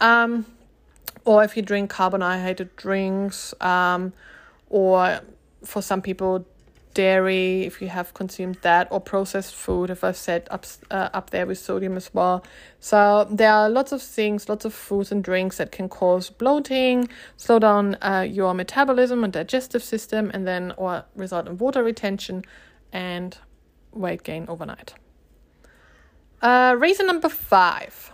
Um, 0.00 0.44
or 1.24 1.44
if 1.44 1.56
you 1.56 1.62
drink 1.62 1.90
carbonated 1.90 2.74
drinks, 2.76 3.54
um, 3.60 4.12
or 4.68 5.20
for 5.64 5.80
some 5.80 6.02
people, 6.02 6.44
dairy, 6.94 7.62
if 7.62 7.80
you 7.80 7.88
have 7.88 8.14
consumed 8.14 8.58
that, 8.62 8.88
or 8.90 9.00
processed 9.00 9.54
food, 9.54 9.90
if 9.90 10.02
I've 10.02 10.16
said 10.16 10.48
up, 10.50 10.66
uh, 10.90 11.10
up 11.12 11.30
there 11.30 11.46
with 11.46 11.58
sodium 11.58 11.96
as 11.96 12.12
well. 12.12 12.44
So 12.80 13.26
there 13.30 13.52
are 13.52 13.68
lots 13.68 13.92
of 13.92 14.02
things, 14.02 14.48
lots 14.48 14.64
of 14.64 14.74
foods 14.74 15.12
and 15.12 15.22
drinks 15.22 15.58
that 15.58 15.72
can 15.72 15.88
cause 15.88 16.30
bloating, 16.30 17.08
slow 17.36 17.58
down 17.58 17.96
uh, 18.02 18.26
your 18.28 18.54
metabolism 18.54 19.24
and 19.24 19.32
digestive 19.32 19.82
system, 19.82 20.30
and 20.34 20.46
then 20.46 20.72
or 20.76 21.04
result 21.14 21.46
in 21.46 21.58
water 21.58 21.82
retention 21.82 22.44
and 22.92 23.38
weight 23.92 24.22
gain 24.22 24.46
overnight. 24.48 24.94
Uh, 26.40 26.76
reason 26.78 27.06
number 27.06 27.28
five 27.28 28.12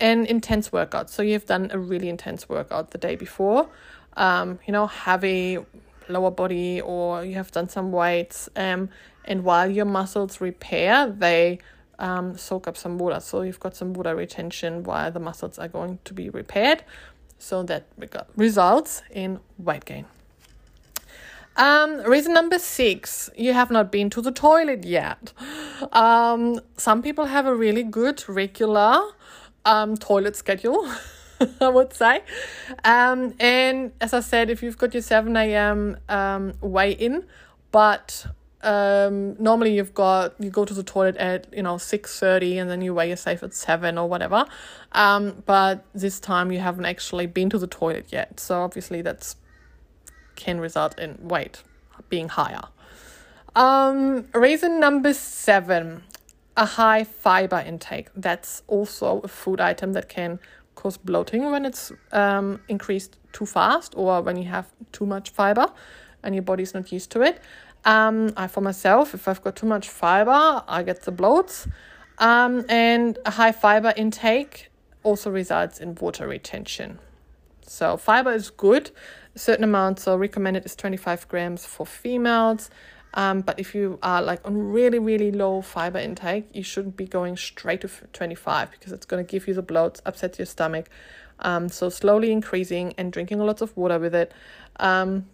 an 0.00 0.26
intense 0.26 0.72
workout. 0.72 1.10
So 1.10 1.22
you've 1.22 1.46
done 1.46 1.70
a 1.72 1.78
really 1.78 2.08
intense 2.08 2.48
workout 2.48 2.90
the 2.90 2.98
day 2.98 3.16
before. 3.16 3.68
Um, 4.16 4.58
you 4.66 4.72
know, 4.72 4.86
heavy 4.86 5.58
lower 6.08 6.30
body 6.30 6.80
or 6.80 7.24
you 7.24 7.34
have 7.34 7.50
done 7.52 7.68
some 7.68 7.92
weights 7.92 8.48
um, 8.56 8.88
and 9.24 9.44
while 9.44 9.70
your 9.70 9.84
muscles 9.84 10.40
repair 10.40 11.08
they 11.10 11.58
um, 11.98 12.36
soak 12.36 12.68
up 12.68 12.76
some 12.76 12.98
water 12.98 13.20
so 13.20 13.42
you've 13.42 13.60
got 13.60 13.74
some 13.74 13.92
water 13.92 14.14
retention 14.14 14.82
while 14.82 15.10
the 15.10 15.20
muscles 15.20 15.58
are 15.58 15.68
going 15.68 15.98
to 16.04 16.14
be 16.14 16.28
repaired 16.30 16.82
so 17.38 17.62
that 17.62 17.86
results 18.36 19.02
in 19.10 19.40
weight 19.58 19.84
gain 19.84 20.04
um, 21.58 22.02
reason 22.02 22.34
number 22.34 22.58
six, 22.58 23.30
you 23.34 23.54
have 23.54 23.70
not 23.70 23.90
been 23.90 24.10
to 24.10 24.20
the 24.20 24.30
toilet 24.30 24.84
yet. 24.84 25.32
Um, 25.90 26.60
some 26.76 27.00
people 27.00 27.24
have 27.24 27.46
a 27.46 27.54
really 27.54 27.82
good 27.82 28.22
regular 28.28 29.00
um, 29.64 29.96
toilet 29.96 30.36
schedule. 30.36 30.86
I 31.60 31.68
would 31.68 31.92
say. 31.92 32.22
Um, 32.84 33.34
and 33.38 33.92
as 34.00 34.14
I 34.14 34.20
said, 34.20 34.50
if 34.50 34.62
you've 34.62 34.78
got 34.78 34.94
your 34.94 35.02
7 35.02 35.36
a.m. 35.36 35.98
Um, 36.08 36.54
weigh 36.60 36.92
in, 36.92 37.24
but 37.70 38.26
um, 38.62 39.40
normally 39.40 39.74
you've 39.76 39.94
got 39.94 40.34
you 40.40 40.50
go 40.50 40.64
to 40.64 40.74
the 40.74 40.82
toilet 40.82 41.16
at 41.16 41.46
you 41.54 41.62
know 41.62 41.76
6.30 41.76 42.60
and 42.60 42.70
then 42.70 42.80
you 42.80 42.92
weigh 42.94 43.08
yourself 43.08 43.42
at 43.42 43.54
7 43.54 43.96
or 43.96 44.08
whatever 44.08 44.44
um, 44.92 45.42
but 45.46 45.84
this 45.94 46.18
time 46.18 46.50
you 46.50 46.58
haven't 46.58 46.84
actually 46.84 47.26
been 47.26 47.48
to 47.50 47.58
the 47.58 47.66
toilet 47.66 48.06
yet 48.10 48.40
so 48.40 48.62
obviously 48.62 49.02
that's 49.02 49.36
can 50.34 50.58
result 50.58 50.98
in 50.98 51.16
weight 51.20 51.62
being 52.08 52.28
higher 52.28 52.62
um, 53.54 54.26
reason 54.34 54.80
number 54.80 55.14
seven 55.14 56.02
a 56.56 56.64
high 56.64 57.04
fiber 57.04 57.62
intake 57.64 58.08
that's 58.16 58.62
also 58.66 59.20
a 59.20 59.28
food 59.28 59.60
item 59.60 59.92
that 59.92 60.08
can 60.08 60.40
cause 60.76 60.96
bloating 60.96 61.50
when 61.50 61.64
it's 61.64 61.90
um, 62.12 62.60
increased 62.68 63.18
too 63.32 63.46
fast 63.46 63.94
or 63.96 64.22
when 64.22 64.36
you 64.36 64.44
have 64.44 64.66
too 64.92 65.04
much 65.04 65.30
fiber 65.30 65.66
and 66.22 66.34
your 66.34 66.42
body's 66.42 66.72
not 66.72 66.92
used 66.92 67.10
to 67.10 67.22
it. 67.22 67.40
Um, 67.84 68.32
I, 68.36 68.46
for 68.46 68.60
myself, 68.60 69.14
if 69.14 69.26
I've 69.26 69.42
got 69.42 69.56
too 69.56 69.66
much 69.66 69.88
fiber, 69.88 70.62
I 70.68 70.82
get 70.84 71.02
the 71.02 71.12
bloats. 71.12 71.68
Um, 72.18 72.64
and 72.68 73.18
a 73.26 73.32
high 73.32 73.52
fiber 73.52 73.92
intake 73.96 74.70
also 75.02 75.30
results 75.30 75.80
in 75.80 75.94
water 75.96 76.26
retention. 76.26 76.98
So, 77.62 77.96
fiber 77.96 78.32
is 78.32 78.50
good, 78.50 78.90
a 79.34 79.38
certain 79.38 79.64
amount, 79.64 79.98
so 80.00 80.16
recommended 80.16 80.64
is 80.64 80.76
25 80.76 81.28
grams 81.28 81.66
for 81.66 81.84
females. 81.84 82.70
Um, 83.16 83.40
but 83.40 83.58
if 83.58 83.74
you 83.74 83.98
are 84.02 84.20
like 84.20 84.46
on 84.46 84.56
really, 84.56 84.98
really 84.98 85.32
low 85.32 85.62
fiber 85.62 85.98
intake, 85.98 86.48
you 86.52 86.62
shouldn't 86.62 86.96
be 86.96 87.06
going 87.06 87.36
straight 87.38 87.80
to 87.80 87.88
25 87.88 88.70
because 88.70 88.92
it's 88.92 89.06
going 89.06 89.24
to 89.24 89.30
give 89.30 89.48
you 89.48 89.54
the 89.54 89.62
bloats, 89.62 90.00
upset 90.04 90.38
your 90.38 90.46
stomach. 90.46 90.90
Um, 91.38 91.70
so 91.70 91.88
slowly 91.88 92.30
increasing 92.30 92.94
and 92.98 93.10
drinking 93.10 93.38
lots 93.38 93.62
of 93.62 93.74
water 93.74 93.98
with 93.98 94.14
it. 94.14 94.32
Um, 94.78 95.26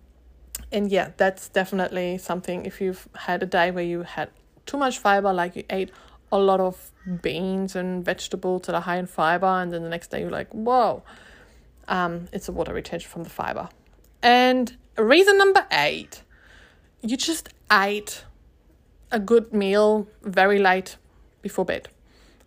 and 0.70 0.90
yeah, 0.92 1.10
that's 1.16 1.48
definitely 1.48 2.18
something 2.18 2.64
if 2.64 2.80
you've 2.80 3.08
had 3.16 3.42
a 3.42 3.46
day 3.46 3.72
where 3.72 3.84
you 3.84 4.02
had 4.02 4.30
too 4.64 4.76
much 4.76 4.98
fiber, 4.98 5.32
like 5.32 5.56
you 5.56 5.64
ate 5.68 5.90
a 6.30 6.38
lot 6.38 6.60
of 6.60 6.92
beans 7.20 7.74
and 7.74 8.04
vegetables 8.04 8.62
that 8.62 8.74
are 8.76 8.80
high 8.80 8.96
in 8.96 9.06
fiber, 9.06 9.46
and 9.46 9.72
then 9.72 9.82
the 9.82 9.88
next 9.88 10.10
day 10.10 10.20
you're 10.20 10.30
like, 10.30 10.48
whoa, 10.52 11.02
um, 11.88 12.28
it's 12.32 12.48
a 12.48 12.52
water 12.52 12.72
retention 12.72 13.10
from 13.10 13.24
the 13.24 13.30
fiber. 13.30 13.68
And 14.22 14.76
reason 14.96 15.36
number 15.36 15.66
eight, 15.72 16.22
you 17.02 17.16
just 17.16 17.48
ate 17.72 18.24
a 19.10 19.18
good 19.18 19.52
meal 19.52 20.06
very 20.22 20.58
late 20.58 20.96
before 21.40 21.64
bed 21.64 21.88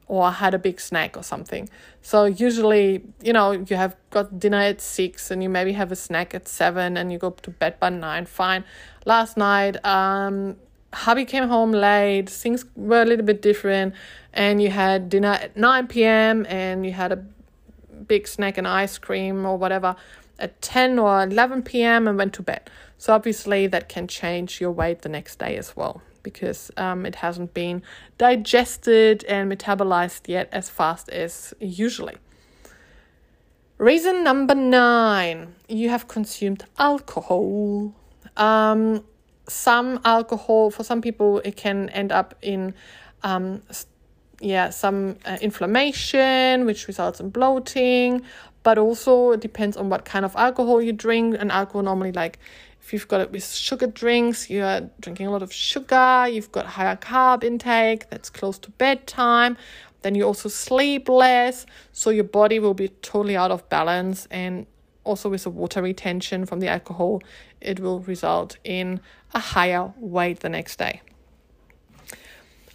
or 0.07 0.31
had 0.31 0.53
a 0.53 0.59
big 0.59 0.79
snack 0.79 1.17
or 1.17 1.23
something. 1.23 1.67
So 2.01 2.25
usually, 2.25 3.03
you 3.21 3.33
know, 3.33 3.51
you 3.51 3.75
have 3.75 3.95
got 4.11 4.39
dinner 4.39 4.59
at 4.59 4.81
six 4.81 5.31
and 5.31 5.41
you 5.41 5.49
maybe 5.49 5.73
have 5.73 5.91
a 5.91 5.95
snack 5.95 6.35
at 6.35 6.47
seven 6.47 6.95
and 6.95 7.11
you 7.11 7.17
go 7.17 7.31
to 7.31 7.49
bed 7.49 7.79
by 7.79 7.89
nine. 7.89 8.25
Fine. 8.25 8.63
Last 9.05 9.35
night, 9.35 9.83
um, 9.83 10.57
hubby 10.93 11.25
came 11.25 11.47
home 11.47 11.71
late. 11.71 12.29
Things 12.29 12.65
were 12.75 13.01
a 13.01 13.05
little 13.05 13.25
bit 13.25 13.41
different, 13.41 13.95
and 14.33 14.61
you 14.61 14.69
had 14.69 15.09
dinner 15.09 15.33
at 15.33 15.57
nine 15.57 15.87
p.m. 15.87 16.45
and 16.47 16.85
you 16.85 16.93
had 16.93 17.11
a 17.11 17.23
big 18.07 18.27
snack 18.27 18.57
and 18.57 18.67
ice 18.67 18.97
cream 18.97 19.45
or 19.45 19.57
whatever 19.57 19.95
at 20.37 20.61
10 20.61 20.99
or 20.99 21.23
11 21.23 21.63
p.m. 21.63 22.07
and 22.07 22.17
went 22.17 22.33
to 22.33 22.41
bed. 22.41 22.69
So, 22.97 23.13
obviously, 23.13 23.67
that 23.67 23.89
can 23.89 24.07
change 24.07 24.61
your 24.61 24.71
weight 24.71 25.01
the 25.01 25.09
next 25.09 25.39
day 25.39 25.57
as 25.57 25.75
well 25.75 26.01
because 26.23 26.71
um, 26.75 27.05
it 27.05 27.15
hasn't 27.15 27.53
been 27.53 27.83
digested 28.17 29.23
and 29.25 29.51
metabolized 29.51 30.27
yet 30.27 30.49
as 30.51 30.69
fast 30.69 31.07
as 31.09 31.53
usually. 31.59 32.15
Reason 33.77 34.23
number 34.23 34.55
nine 34.55 35.53
you 35.67 35.89
have 35.89 36.07
consumed 36.07 36.65
alcohol. 36.79 37.93
Um, 38.37 39.03
some 39.47 39.99
alcohol, 40.03 40.71
for 40.71 40.83
some 40.83 41.01
people, 41.01 41.39
it 41.45 41.55
can 41.55 41.89
end 41.89 42.11
up 42.11 42.35
in 42.41 42.73
um, 43.23 43.61
yeah, 44.39 44.69
some 44.69 45.17
uh, 45.25 45.37
inflammation, 45.41 46.65
which 46.65 46.87
results 46.87 47.19
in 47.19 47.29
bloating, 47.29 48.21
but 48.63 48.77
also 48.77 49.31
it 49.31 49.41
depends 49.41 49.77
on 49.77 49.89
what 49.89 50.05
kind 50.05 50.25
of 50.25 50.35
alcohol 50.35 50.81
you 50.81 50.93
drink. 50.93 51.35
And 51.37 51.51
alcohol 51.51 51.83
normally, 51.83 52.11
like 52.11 52.39
if 52.85 52.93
you've 52.93 53.07
got 53.07 53.19
it 53.19 53.31
with 53.31 53.43
sugar 53.43 53.87
drinks, 53.87 54.47
you're 54.47 54.81
drinking 54.99 55.25
a 55.25 55.31
lot 55.31 55.41
of 55.41 55.51
sugar, 55.51 56.27
you've 56.29 56.51
got 56.51 56.67
higher 56.67 56.95
carb 56.95 57.43
intake, 57.43 58.07
that's 58.11 58.29
close 58.29 58.59
to 58.59 58.69
bedtime, 58.69 59.57
then 60.03 60.13
you 60.13 60.21
also 60.23 60.49
sleep 60.49 61.09
less, 61.09 61.65
so 61.91 62.11
your 62.11 62.25
body 62.25 62.59
will 62.59 62.75
be 62.75 62.89
totally 62.89 63.35
out 63.35 63.49
of 63.49 63.67
balance. 63.69 64.27
And 64.29 64.67
also 65.03 65.29
with 65.29 65.45
the 65.45 65.49
water 65.49 65.81
retention 65.81 66.45
from 66.45 66.59
the 66.59 66.67
alcohol, 66.67 67.23
it 67.59 67.79
will 67.79 68.01
result 68.01 68.57
in 68.63 68.99
a 69.33 69.39
higher 69.39 69.91
weight 69.97 70.41
the 70.41 70.49
next 70.49 70.77
day. 70.77 71.01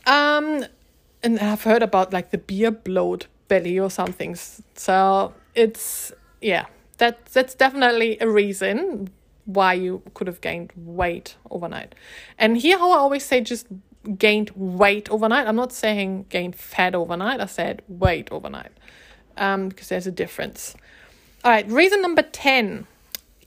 Um, 0.06 0.64
and 1.22 1.38
I've 1.38 1.62
heard 1.62 1.84
about 1.84 2.12
like 2.12 2.30
the 2.30 2.38
beer 2.38 2.72
bloat 2.72 3.28
belly 3.46 3.78
or 3.78 3.90
something. 3.90 4.36
So 4.74 5.34
it's 5.54 6.12
yeah, 6.40 6.66
that 6.98 7.26
that's 7.26 7.54
definitely 7.54 8.18
a 8.20 8.28
reason 8.28 9.10
why 9.44 9.74
you 9.74 10.02
could 10.14 10.26
have 10.26 10.40
gained 10.40 10.72
weight 10.76 11.36
overnight. 11.50 11.94
And 12.38 12.56
here, 12.56 12.78
how 12.78 12.92
I 12.92 12.96
always 12.96 13.24
say, 13.24 13.40
just 13.40 13.66
gained 14.16 14.50
weight 14.54 15.10
overnight. 15.10 15.46
I'm 15.46 15.56
not 15.56 15.72
saying 15.72 16.26
gained 16.28 16.56
fat 16.56 16.94
overnight. 16.94 17.40
I 17.40 17.46
said 17.46 17.82
weight 17.88 18.28
overnight, 18.30 18.72
um, 19.36 19.68
because 19.68 19.88
there's 19.88 20.06
a 20.06 20.12
difference. 20.12 20.74
All 21.44 21.50
right, 21.50 21.68
reason 21.70 22.02
number 22.02 22.22
ten: 22.22 22.86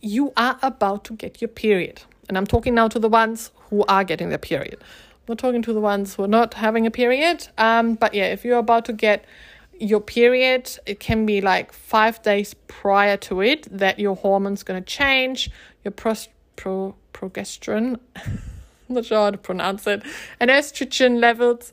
you 0.02 0.34
are 0.36 0.58
about 0.62 1.06
to 1.06 1.14
get 1.14 1.42
your 1.42 1.50
period, 1.50 2.04
and 2.28 2.38
I'm 2.38 2.48
talking 2.48 2.76
now 2.76 2.88
to 2.90 3.00
the 3.00 3.10
ones 3.10 3.52
who 3.70 3.84
are 3.88 4.04
getting 4.04 4.30
their 4.30 4.38
period. 4.38 4.78
I'm 4.82 5.34
not 5.34 5.38
talking 5.38 5.62
to 5.62 5.74
the 5.74 5.80
ones 5.80 6.16
who 6.16 6.24
are 6.24 6.28
not 6.28 6.56
having 6.56 6.86
a 6.86 6.92
period. 6.92 7.48
Um, 7.58 7.96
but 7.96 8.14
yeah, 8.14 8.26
if 8.26 8.44
you're 8.44 8.60
about 8.60 8.86
to 8.86 8.94
get 8.94 9.26
your 9.80 10.02
period, 10.02 10.78
it 10.86 11.00
can 11.00 11.26
be 11.26 11.40
like 11.40 11.72
five 11.72 12.22
days 12.22 12.54
prior 12.68 13.18
to 13.18 13.42
it 13.42 13.68
that 13.72 14.00
your 14.00 14.16
hormone's 14.16 14.64
going 14.64 14.82
to 14.82 14.86
change, 14.86 15.50
your 15.84 15.92
pros- 15.92 16.30
pro- 16.56 16.96
progesterone. 17.14 18.00
I'm 18.90 18.96
not 18.96 19.06
sure 19.06 19.18
how 19.18 19.32
to 19.32 19.38
pronounce 19.38 19.88
it, 19.88 20.04
and 20.40 20.52
estrogen 20.52 21.20
levels, 21.20 21.72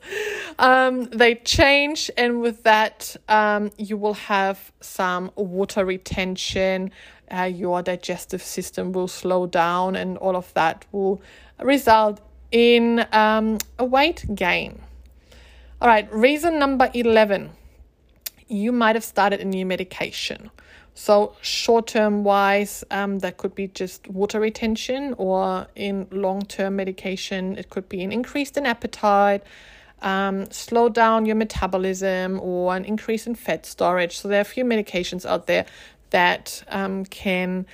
um, 0.59 1.05
they 1.07 1.35
change, 1.35 2.11
and 2.17 2.41
with 2.41 2.63
that, 2.63 3.17
um, 3.29 3.73
you 3.77 3.97
will 3.97 4.15
have 4.15 4.73
some 4.81 5.31
water 5.35 5.85
retention. 5.85 6.93
Uh, 7.31 7.43
your 7.43 7.83
digestive 7.83 8.43
system 8.43 8.93
will 8.93 9.09
slow 9.09 9.47
down, 9.47 9.97
and 9.97 10.19
all 10.19 10.37
of 10.37 10.55
that 10.55 10.87
will 10.93 11.21
result 11.61 12.21
in 12.53 13.05
um, 13.13 13.59
a 13.79 13.85
weight 13.85 14.25
gain. 14.35 14.81
All 15.81 15.89
right, 15.89 16.13
reason 16.13 16.59
number 16.59 16.91
11 16.95 17.51
you 18.51 18.73
might 18.73 18.97
have 18.97 19.05
started 19.05 19.41
a 19.41 19.45
new 19.45 19.65
medication. 19.65 20.51
So, 20.95 21.35
short 21.41 21.87
term 21.87 22.25
wise, 22.25 22.85
um, 22.91 23.21
that 23.21 23.37
could 23.37 23.55
be 23.55 23.69
just 23.69 24.07
water 24.09 24.41
retention, 24.41 25.15
or 25.19 25.67
in 25.75 26.07
long 26.11 26.43
term 26.43 26.77
medication, 26.77 27.57
it 27.57 27.71
could 27.71 27.89
be 27.89 28.03
an 28.03 28.13
increase 28.13 28.51
in 28.51 28.67
appetite, 28.67 29.43
um, 30.03 30.51
slow 30.51 30.89
down 30.89 31.27
your 31.27 31.37
metabolism, 31.37 32.41
or 32.41 32.77
an 32.77 32.85
increase 32.85 33.27
in 33.27 33.35
fat 33.35 33.65
storage. 33.67 34.19
So, 34.19 34.29
there 34.29 34.39
are 34.39 34.43
a 34.43 34.45
few 34.45 34.65
medications 34.65 35.25
out 35.25 35.47
there 35.47 35.65
that 36.11 36.63
um, 36.69 37.05
can 37.07 37.67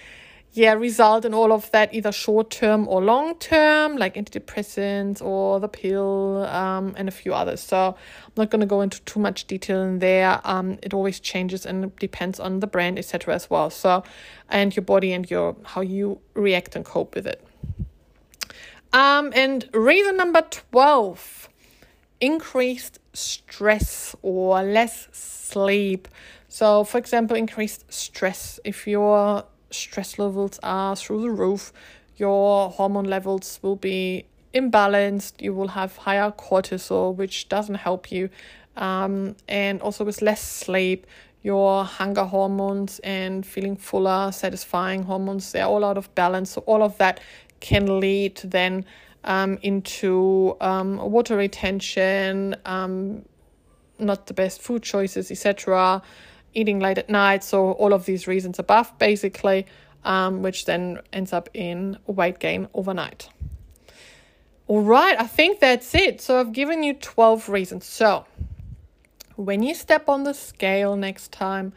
yeah, 0.57 0.73
result 0.73 1.27
in 1.27 1.35
all 1.35 1.53
of 1.53 1.71
that 1.73 1.93
either 1.93 2.11
short 2.11 2.49
term 2.49 2.89
or 2.89 3.03
long 3.03 3.35
term, 3.35 3.99
like 3.99 4.15
antidepressants 4.15 5.21
or 5.21 5.61
the 5.61 5.69
pill, 5.69 6.47
um, 6.47 6.95
and 6.97 7.09
a 7.09 7.11
few 7.11 7.35
others. 7.35 7.61
So 7.61 7.89
I'm 7.89 8.33
not 8.39 8.49
going 8.49 8.61
to 8.61 8.67
go 8.67 8.81
into 8.81 9.03
too 9.03 9.21
much 9.21 9.47
detail 9.47 9.83
in 9.83 9.99
there. 9.99 10.41
Um, 10.45 10.79
it 10.83 10.95
always 10.95 11.21
changes 11.21 11.67
and 11.67 11.95
depends 11.97 12.41
on 12.41 12.61
the 12.61 12.67
brand, 12.67 12.99
etc. 12.99 13.35
as 13.35 13.51
well. 13.51 13.69
So, 13.69 14.03
and 14.49 14.75
your 14.75 14.83
body 14.83 15.13
and 15.13 15.31
your 15.31 15.57
how 15.63 15.83
you 15.83 16.21
react 16.33 16.75
and 16.75 16.87
cope 16.87 17.15
with 17.15 17.27
it. 17.27 17.47
Um, 18.95 19.33
and 19.37 19.69
reason 19.75 20.17
number 20.17 20.41
twelve: 20.51 21.51
increased 22.19 22.99
stress 23.13 24.17
or 24.23 24.63
less 24.63 25.09
sleep. 25.13 26.09
So, 26.49 26.83
for 26.83 26.97
example, 26.97 27.37
increased 27.37 27.93
stress 27.93 28.59
if 28.65 28.87
you're 28.87 29.45
stress 29.71 30.19
levels 30.19 30.59
are 30.63 30.97
through 30.97 31.23
the 31.23 31.31
roof, 31.31 31.73
your 32.17 32.71
hormone 32.71 33.05
levels 33.05 33.59
will 33.63 33.77
be 33.77 34.27
imbalanced, 34.55 35.41
you 35.41 35.53
will 35.53 35.69
have 35.69 35.97
higher 35.97 36.31
cortisol, 36.31 37.15
which 37.15 37.49
doesn't 37.49 37.77
help 37.77 38.11
you. 38.11 38.31
Um, 38.77 39.37
and 39.49 39.81
also 39.81 40.05
with 40.05 40.23
less 40.23 40.41
sleep, 40.41 41.07
your 41.43 41.85
hunger 41.85 42.25
hormones 42.25 42.99
and 43.01 43.47
feeling 43.47 43.77
fuller, 43.77 44.33
satisfying 44.33 45.05
hormones, 45.05 45.53
they're 45.53 45.65
all 45.65 45.85
out 45.85 45.97
of 45.97 46.13
balance. 46.15 46.51
So, 46.51 46.63
all 46.63 46.83
of 46.83 46.99
that 46.99 47.21
can 47.61 48.01
lead 48.01 48.37
then 48.39 48.85
um, 49.25 49.59
into 49.63 50.57
um, 50.61 50.97
water 50.99 51.37
retention, 51.37 52.57
um, 52.65 53.25
not 53.99 54.27
the 54.27 54.35
best 54.35 54.61
food 54.61 54.83
choices, 54.83 55.31
etc 55.31 56.03
eating 56.57 56.81
late 56.81 56.99
at 56.99 57.09
night. 57.09 57.45
So, 57.45 57.73
all 57.73 57.93
of 57.93 58.07
these 58.07 58.27
reasons 58.27 58.59
above, 58.59 58.99
basically, 58.99 59.67
um, 60.05 60.43
which 60.43 60.65
then 60.65 61.01
ends 61.13 61.33
up 61.33 61.49
in 61.55 61.99
weight 62.07 62.39
gain 62.39 62.69
overnight. 62.75 63.29
All 64.67 64.83
right, 64.83 65.19
I 65.21 65.27
think 65.27 65.61
that's 65.61 65.95
it. 65.95 66.21
So, 66.21 66.41
I've 66.41 66.53
given 66.53 66.83
you 66.83 66.95
12 66.95 67.49
reasons. 67.49 67.85
So, 67.85 68.27
when 69.37 69.63
you 69.63 69.75
step 69.75 70.09
on 70.09 70.25
the 70.25 70.33
scale 70.33 70.97
next 70.97 71.31
time, 71.31 71.73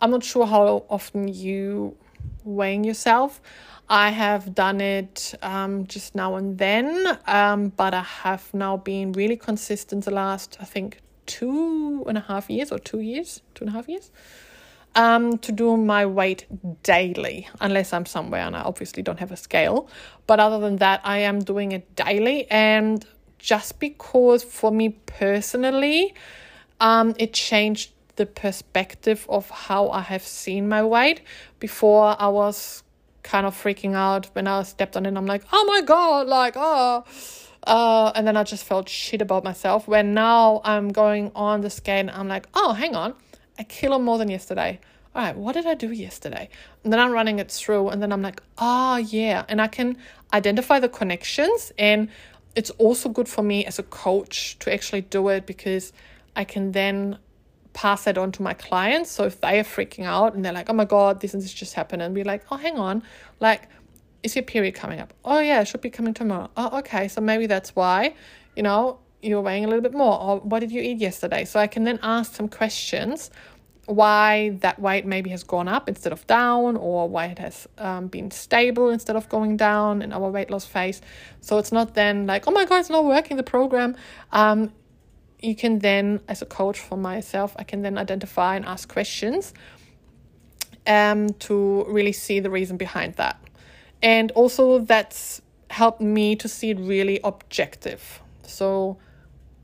I'm 0.00 0.10
not 0.10 0.24
sure 0.24 0.46
how 0.46 0.84
often 0.90 1.28
you 1.28 1.96
weighing 2.44 2.84
yourself. 2.84 3.40
I 3.88 4.10
have 4.10 4.54
done 4.54 4.80
it 4.80 5.34
um, 5.42 5.86
just 5.86 6.16
now 6.16 6.34
and 6.34 6.58
then, 6.58 7.18
um, 7.26 7.68
but 7.68 7.94
I 7.94 8.02
have 8.02 8.52
now 8.52 8.76
been 8.76 9.12
really 9.12 9.36
consistent 9.36 10.04
the 10.04 10.10
last, 10.10 10.56
I 10.60 10.64
think, 10.64 11.00
two 11.26 12.04
and 12.08 12.16
a 12.16 12.20
half 12.20 12.48
years 12.48 12.72
or 12.72 12.78
two 12.78 13.00
years, 13.00 13.42
two 13.54 13.64
and 13.64 13.70
a 13.70 13.72
half 13.72 13.88
years, 13.88 14.10
um, 14.94 15.38
to 15.38 15.52
do 15.52 15.76
my 15.76 16.06
weight 16.06 16.46
daily, 16.82 17.48
unless 17.60 17.92
I'm 17.92 18.06
somewhere 18.06 18.42
and 18.42 18.56
I 18.56 18.62
obviously 18.62 19.02
don't 19.02 19.18
have 19.18 19.32
a 19.32 19.36
scale. 19.36 19.88
But 20.26 20.40
other 20.40 20.58
than 20.58 20.76
that, 20.76 21.00
I 21.04 21.18
am 21.18 21.40
doing 21.40 21.72
it 21.72 21.94
daily. 21.94 22.50
And 22.50 23.04
just 23.38 23.78
because 23.78 24.42
for 24.42 24.70
me 24.70 24.90
personally, 25.06 26.14
um, 26.80 27.14
it 27.18 27.32
changed 27.34 27.92
the 28.16 28.26
perspective 28.26 29.26
of 29.28 29.50
how 29.50 29.90
I 29.90 30.00
have 30.00 30.22
seen 30.22 30.68
my 30.68 30.82
weight. 30.82 31.20
Before 31.60 32.16
I 32.18 32.28
was 32.28 32.82
kind 33.22 33.44
of 33.44 33.60
freaking 33.60 33.94
out 33.94 34.26
when 34.34 34.46
I 34.46 34.62
stepped 34.62 34.96
on 34.96 35.04
it. 35.04 35.16
I'm 35.16 35.26
like, 35.26 35.42
oh 35.52 35.64
my 35.66 35.82
God, 35.82 36.28
like, 36.28 36.54
oh 36.56 37.04
uh, 37.66 38.12
and 38.14 38.26
then 38.26 38.36
I 38.36 38.44
just 38.44 38.64
felt 38.64 38.88
shit 38.88 39.20
about 39.20 39.44
myself. 39.44 39.86
When 39.86 40.14
now 40.14 40.60
I'm 40.64 40.90
going 40.90 41.32
on 41.34 41.60
the 41.60 41.70
scale 41.70 42.08
I'm 42.10 42.28
like, 42.28 42.46
oh, 42.54 42.72
hang 42.72 42.94
on, 42.94 43.14
a 43.58 43.64
kilo 43.64 43.98
more 43.98 44.18
than 44.18 44.28
yesterday. 44.28 44.80
All 45.14 45.22
right, 45.22 45.36
what 45.36 45.54
did 45.54 45.66
I 45.66 45.74
do 45.74 45.92
yesterday? 45.92 46.48
And 46.84 46.92
then 46.92 47.00
I'm 47.00 47.10
running 47.10 47.38
it 47.38 47.50
through, 47.50 47.88
and 47.88 48.02
then 48.02 48.12
I'm 48.12 48.20
like, 48.20 48.42
oh, 48.58 48.96
yeah. 48.96 49.44
And 49.48 49.62
I 49.62 49.66
can 49.66 49.96
identify 50.34 50.78
the 50.78 50.90
connections. 50.90 51.72
And 51.78 52.10
it's 52.54 52.68
also 52.72 53.08
good 53.08 53.26
for 53.26 53.42
me 53.42 53.64
as 53.64 53.78
a 53.78 53.82
coach 53.82 54.58
to 54.58 54.72
actually 54.72 55.00
do 55.00 55.28
it 55.28 55.46
because 55.46 55.94
I 56.36 56.44
can 56.44 56.72
then 56.72 57.18
pass 57.72 58.04
that 58.04 58.18
on 58.18 58.30
to 58.32 58.42
my 58.42 58.52
clients. 58.52 59.10
So 59.10 59.24
if 59.24 59.40
they 59.40 59.58
are 59.58 59.64
freaking 59.64 60.04
out 60.04 60.34
and 60.34 60.44
they're 60.44 60.52
like, 60.52 60.68
oh 60.68 60.74
my 60.74 60.84
God, 60.84 61.20
this 61.20 61.32
and 61.32 61.42
this 61.42 61.52
just 61.52 61.74
happened, 61.74 62.02
and 62.02 62.14
be 62.14 62.22
like, 62.22 62.44
oh, 62.50 62.56
hang 62.56 62.78
on, 62.78 63.02
like, 63.40 63.68
is 64.26 64.36
your 64.36 64.42
period 64.42 64.74
coming 64.74 65.00
up? 65.00 65.14
Oh, 65.24 65.38
yeah, 65.38 65.62
it 65.62 65.68
should 65.68 65.80
be 65.80 65.90
coming 65.90 66.12
tomorrow. 66.12 66.50
Oh, 66.56 66.78
okay. 66.80 67.08
So 67.08 67.20
maybe 67.20 67.46
that's 67.46 67.74
why, 67.74 68.14
you 68.54 68.62
know, 68.62 68.98
you're 69.22 69.40
weighing 69.40 69.64
a 69.64 69.68
little 69.68 69.82
bit 69.82 69.94
more. 69.94 70.20
Or 70.20 70.40
what 70.40 70.60
did 70.60 70.70
you 70.70 70.82
eat 70.82 70.98
yesterday? 70.98 71.44
So 71.44 71.58
I 71.58 71.66
can 71.66 71.84
then 71.84 71.98
ask 72.02 72.34
some 72.34 72.48
questions 72.48 73.30
why 73.86 74.50
that 74.60 74.80
weight 74.80 75.06
maybe 75.06 75.30
has 75.30 75.44
gone 75.44 75.68
up 75.68 75.88
instead 75.88 76.12
of 76.12 76.26
down, 76.26 76.76
or 76.76 77.08
why 77.08 77.26
it 77.26 77.38
has 77.38 77.68
um, 77.78 78.08
been 78.08 78.32
stable 78.32 78.90
instead 78.90 79.14
of 79.14 79.28
going 79.28 79.56
down 79.56 80.02
in 80.02 80.12
our 80.12 80.28
weight 80.28 80.50
loss 80.50 80.66
phase. 80.66 81.00
So 81.40 81.58
it's 81.58 81.70
not 81.70 81.94
then 81.94 82.26
like, 82.26 82.48
oh 82.48 82.50
my 82.50 82.64
God, 82.64 82.80
it's 82.80 82.90
not 82.90 83.04
working, 83.04 83.36
the 83.36 83.44
program. 83.44 83.96
Um, 84.32 84.72
you 85.40 85.54
can 85.54 85.78
then, 85.78 86.20
as 86.26 86.42
a 86.42 86.46
coach 86.46 86.80
for 86.80 86.98
myself, 86.98 87.54
I 87.56 87.62
can 87.62 87.82
then 87.82 87.96
identify 87.96 88.56
and 88.56 88.64
ask 88.64 88.88
questions 88.88 89.54
um, 90.86 91.30
to 91.46 91.84
really 91.88 92.12
see 92.12 92.40
the 92.40 92.50
reason 92.50 92.76
behind 92.76 93.14
that. 93.14 93.40
And 94.06 94.30
also, 94.36 94.78
that's 94.78 95.42
helped 95.68 96.00
me 96.00 96.36
to 96.36 96.48
see 96.48 96.70
it 96.70 96.78
really 96.78 97.18
objective. 97.24 98.22
So, 98.44 98.98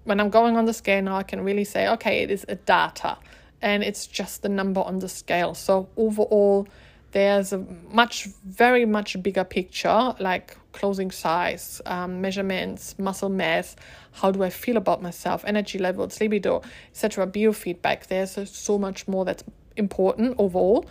when 0.02 0.18
I'm 0.18 0.30
going 0.30 0.56
on 0.56 0.64
the 0.64 0.72
scale 0.72 1.00
now, 1.00 1.16
I 1.16 1.22
can 1.22 1.42
really 1.44 1.62
say, 1.62 1.86
okay, 1.90 2.24
it 2.24 2.30
is 2.32 2.44
a 2.48 2.56
data 2.56 3.18
and 3.60 3.84
it's 3.84 4.08
just 4.08 4.42
the 4.42 4.48
number 4.48 4.80
on 4.80 4.98
the 4.98 5.08
scale. 5.08 5.54
So, 5.54 5.88
overall, 5.96 6.66
there's 7.12 7.52
a 7.52 7.58
much, 7.92 8.24
very 8.44 8.84
much 8.84 9.22
bigger 9.22 9.44
picture, 9.44 10.12
like 10.18 10.56
clothing 10.72 11.12
size, 11.12 11.80
um, 11.86 12.20
measurements, 12.20 12.98
muscle 12.98 13.28
mass, 13.28 13.76
how 14.10 14.32
do 14.32 14.42
I 14.42 14.50
feel 14.50 14.76
about 14.76 15.02
myself, 15.02 15.44
energy 15.46 15.78
levels, 15.78 16.20
libido, 16.20 16.62
etc. 16.90 17.28
Biofeedback. 17.28 18.08
There's 18.08 18.50
so 18.50 18.76
much 18.76 19.06
more 19.06 19.24
that's 19.24 19.44
important 19.76 20.34
overall, 20.38 20.84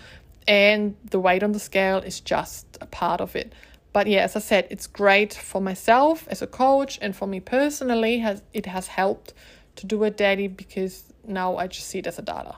and 0.47 0.95
the 1.03 1.19
weight 1.19 1.43
on 1.43 1.51
the 1.51 1.59
scale 1.59 1.99
is 1.99 2.19
just 2.19 2.65
a 2.81 2.85
part 2.85 3.21
of 3.21 3.35
it. 3.35 3.53
But 3.93 4.07
yeah, 4.07 4.21
as 4.21 4.35
I 4.35 4.39
said, 4.39 4.67
it's 4.69 4.87
great 4.87 5.33
for 5.33 5.61
myself 5.61 6.27
as 6.29 6.41
a 6.41 6.47
coach 6.47 6.97
and 7.01 7.15
for 7.15 7.27
me 7.27 7.39
personally. 7.39 8.19
Has 8.19 8.41
it 8.53 8.65
has 8.65 8.87
helped 8.87 9.33
to 9.75 9.85
do 9.85 10.03
it 10.03 10.17
daily 10.17 10.47
because 10.47 11.11
now 11.25 11.57
I 11.57 11.67
just 11.67 11.87
see 11.87 11.99
it 11.99 12.07
as 12.07 12.17
a 12.17 12.21
data. 12.21 12.55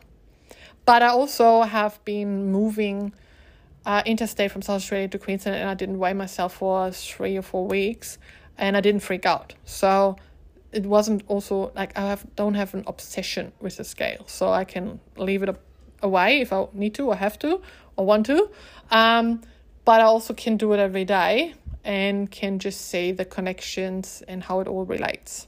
But 0.86 1.02
I 1.02 1.08
also 1.08 1.62
have 1.62 2.04
been 2.06 2.52
moving 2.52 3.14
uh, 3.86 4.04
interstate 4.06 4.52
from 4.52 4.62
South 4.62 4.78
Australia 4.78 5.08
to 5.10 5.20
Queensland 5.20 5.58
and 5.58 5.70
I 5.70 5.74
didn't 5.74 6.00
weigh 6.00 6.14
myself 6.14 6.56
for 6.56 6.92
three 6.92 7.38
or 7.38 7.42
four 7.42 7.68
weeks 7.68 8.18
and 8.58 8.78
I 8.78 8.82
didn't 8.82 9.02
freak 9.02 9.26
out. 9.26 9.56
So 9.66 10.18
it 10.72 10.86
wasn't 10.86 11.24
also 11.28 11.72
like 11.76 11.98
I 11.98 12.02
have 12.02 12.26
don't 12.36 12.56
have 12.56 12.74
an 12.74 12.84
obsession 12.88 13.52
with 13.60 13.78
the 13.78 13.84
scale. 13.84 14.24
So 14.28 14.52
I 14.52 14.64
can 14.66 15.00
leave 15.18 15.44
it 15.44 15.50
away 16.04 16.42
if 16.42 16.54
I 16.54 16.68
need 16.74 16.94
to 16.96 17.08
or 17.08 17.16
have 17.16 17.40
to 17.40 17.62
or 17.96 18.06
want 18.06 18.28
to. 18.28 18.50
Um, 18.92 19.42
but 19.86 20.02
I 20.02 20.04
also 20.04 20.34
can 20.34 20.58
do 20.58 20.74
it 20.74 20.80
every 20.80 21.06
day 21.06 21.56
and 21.84 22.30
can 22.30 22.60
just 22.60 22.82
see 22.82 23.12
the 23.12 23.26
connections 23.26 24.24
and 24.28 24.44
how 24.44 24.60
it 24.60 24.68
all 24.68 24.86
relates. 24.86 25.48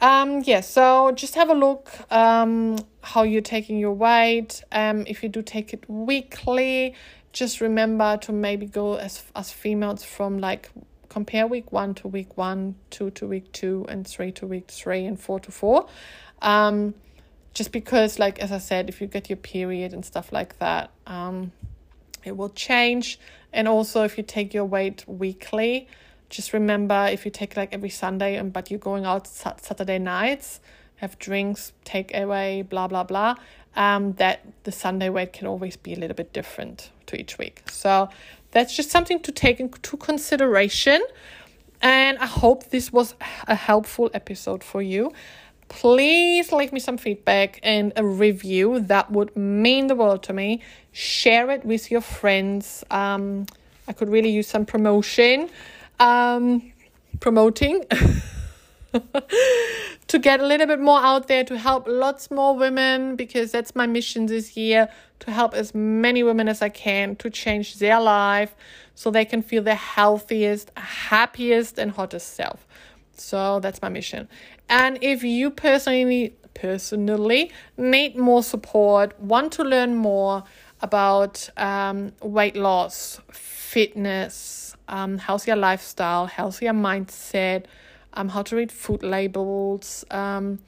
Um, 0.00 0.42
yeah, 0.44 0.62
so 0.62 1.12
just 1.12 1.34
have 1.34 1.50
a 1.50 1.54
look 1.54 1.90
um, 2.10 2.78
how 3.02 3.22
you're 3.22 3.42
taking 3.42 3.78
your 3.78 3.92
weight. 3.92 4.62
Um, 4.72 5.04
if 5.06 5.22
you 5.22 5.28
do 5.28 5.42
take 5.42 5.74
it 5.74 5.84
weekly, 5.88 6.94
just 7.32 7.60
remember 7.60 8.16
to 8.18 8.32
maybe 8.32 8.66
go 8.66 8.94
as 8.94 9.22
as 9.36 9.52
females 9.52 10.02
from 10.02 10.38
like 10.38 10.70
compare 11.10 11.46
week 11.46 11.70
one 11.70 11.94
to 11.94 12.08
week 12.08 12.38
one, 12.38 12.76
two 12.88 13.10
to 13.10 13.26
week 13.26 13.52
two, 13.52 13.84
and 13.88 14.06
three 14.06 14.32
to 14.32 14.46
week 14.46 14.70
three, 14.70 15.04
and 15.04 15.20
four 15.20 15.38
to 15.40 15.50
four. 15.50 15.86
Um, 16.40 16.94
just 17.54 17.72
because, 17.72 18.18
like 18.18 18.38
as 18.38 18.52
I 18.52 18.58
said, 18.58 18.88
if 18.88 19.00
you 19.00 19.06
get 19.06 19.28
your 19.28 19.36
period 19.36 19.92
and 19.92 20.04
stuff 20.04 20.32
like 20.32 20.58
that, 20.58 20.90
um, 21.06 21.52
it 22.24 22.36
will 22.36 22.50
change. 22.50 23.18
And 23.52 23.66
also, 23.66 24.04
if 24.04 24.16
you 24.16 24.22
take 24.22 24.54
your 24.54 24.64
weight 24.64 25.04
weekly, 25.08 25.88
just 26.28 26.52
remember 26.52 27.08
if 27.10 27.24
you 27.24 27.30
take 27.30 27.56
like 27.56 27.74
every 27.74 27.90
Sunday 27.90 28.36
and 28.36 28.52
but 28.52 28.70
you're 28.70 28.78
going 28.78 29.04
out 29.04 29.26
Saturday 29.26 29.98
nights, 29.98 30.60
have 30.96 31.18
drinks, 31.18 31.72
take 31.84 32.16
away, 32.16 32.62
blah 32.62 32.86
blah 32.86 33.04
blah. 33.04 33.34
Um, 33.76 34.14
that 34.14 34.40
the 34.64 34.72
Sunday 34.72 35.08
weight 35.10 35.32
can 35.32 35.46
always 35.46 35.76
be 35.76 35.92
a 35.92 35.96
little 35.96 36.16
bit 36.16 36.32
different 36.32 36.90
to 37.06 37.20
each 37.20 37.38
week. 37.38 37.62
So 37.70 38.08
that's 38.50 38.76
just 38.76 38.90
something 38.90 39.20
to 39.20 39.32
take 39.32 39.60
into 39.60 39.96
consideration. 39.96 41.02
And 41.82 42.18
I 42.18 42.26
hope 42.26 42.70
this 42.70 42.92
was 42.92 43.14
a 43.46 43.54
helpful 43.54 44.10
episode 44.12 44.62
for 44.62 44.82
you. 44.82 45.12
Please 45.70 46.52
leave 46.52 46.72
me 46.72 46.80
some 46.80 46.98
feedback 46.98 47.60
and 47.62 47.92
a 47.96 48.04
review. 48.04 48.80
That 48.80 49.10
would 49.10 49.34
mean 49.36 49.86
the 49.86 49.94
world 49.94 50.22
to 50.24 50.32
me. 50.32 50.60
Share 50.92 51.48
it 51.50 51.64
with 51.64 51.90
your 51.90 52.00
friends. 52.00 52.84
Um, 52.90 53.46
I 53.88 53.92
could 53.92 54.10
really 54.10 54.30
use 54.30 54.48
some 54.48 54.66
promotion 54.66 55.48
um, 56.00 56.72
promoting 57.20 57.84
to 60.08 60.18
get 60.18 60.40
a 60.40 60.46
little 60.46 60.66
bit 60.66 60.80
more 60.80 61.00
out 61.00 61.28
there 61.28 61.44
to 61.44 61.56
help 61.56 61.86
lots 61.86 62.30
more 62.30 62.56
women 62.56 63.14
because 63.14 63.52
that's 63.52 63.76
my 63.76 63.86
mission 63.86 64.26
this 64.26 64.56
year 64.56 64.88
to 65.20 65.30
help 65.30 65.54
as 65.54 65.74
many 65.74 66.22
women 66.22 66.48
as 66.48 66.62
I 66.62 66.70
can 66.70 67.14
to 67.16 67.30
change 67.30 67.78
their 67.78 68.00
life 68.00 68.54
so 68.94 69.10
they 69.10 69.24
can 69.24 69.42
feel 69.42 69.62
their 69.62 69.74
healthiest, 69.76 70.72
happiest, 70.76 71.78
and 71.78 71.92
hottest 71.92 72.34
self. 72.34 72.66
So 73.14 73.60
that's 73.60 73.82
my 73.82 73.90
mission. 73.90 74.28
And 74.70 74.98
if 75.02 75.24
you 75.24 75.50
personally 75.50 76.36
personally 76.54 77.50
need 77.76 78.16
more 78.16 78.42
support, 78.42 79.18
want 79.18 79.52
to 79.54 79.64
learn 79.64 79.96
more 79.96 80.44
about 80.80 81.50
um, 81.56 82.12
weight 82.22 82.54
loss, 82.54 83.20
fitness, 83.32 84.76
um, 84.88 85.18
healthier 85.18 85.56
lifestyle, 85.56 86.26
healthier 86.26 86.72
mindset, 86.72 87.64
um, 88.14 88.28
how 88.28 88.42
to 88.42 88.54
read 88.56 88.70
food 88.70 89.02
labels, 89.02 90.04
um, 90.12 90.60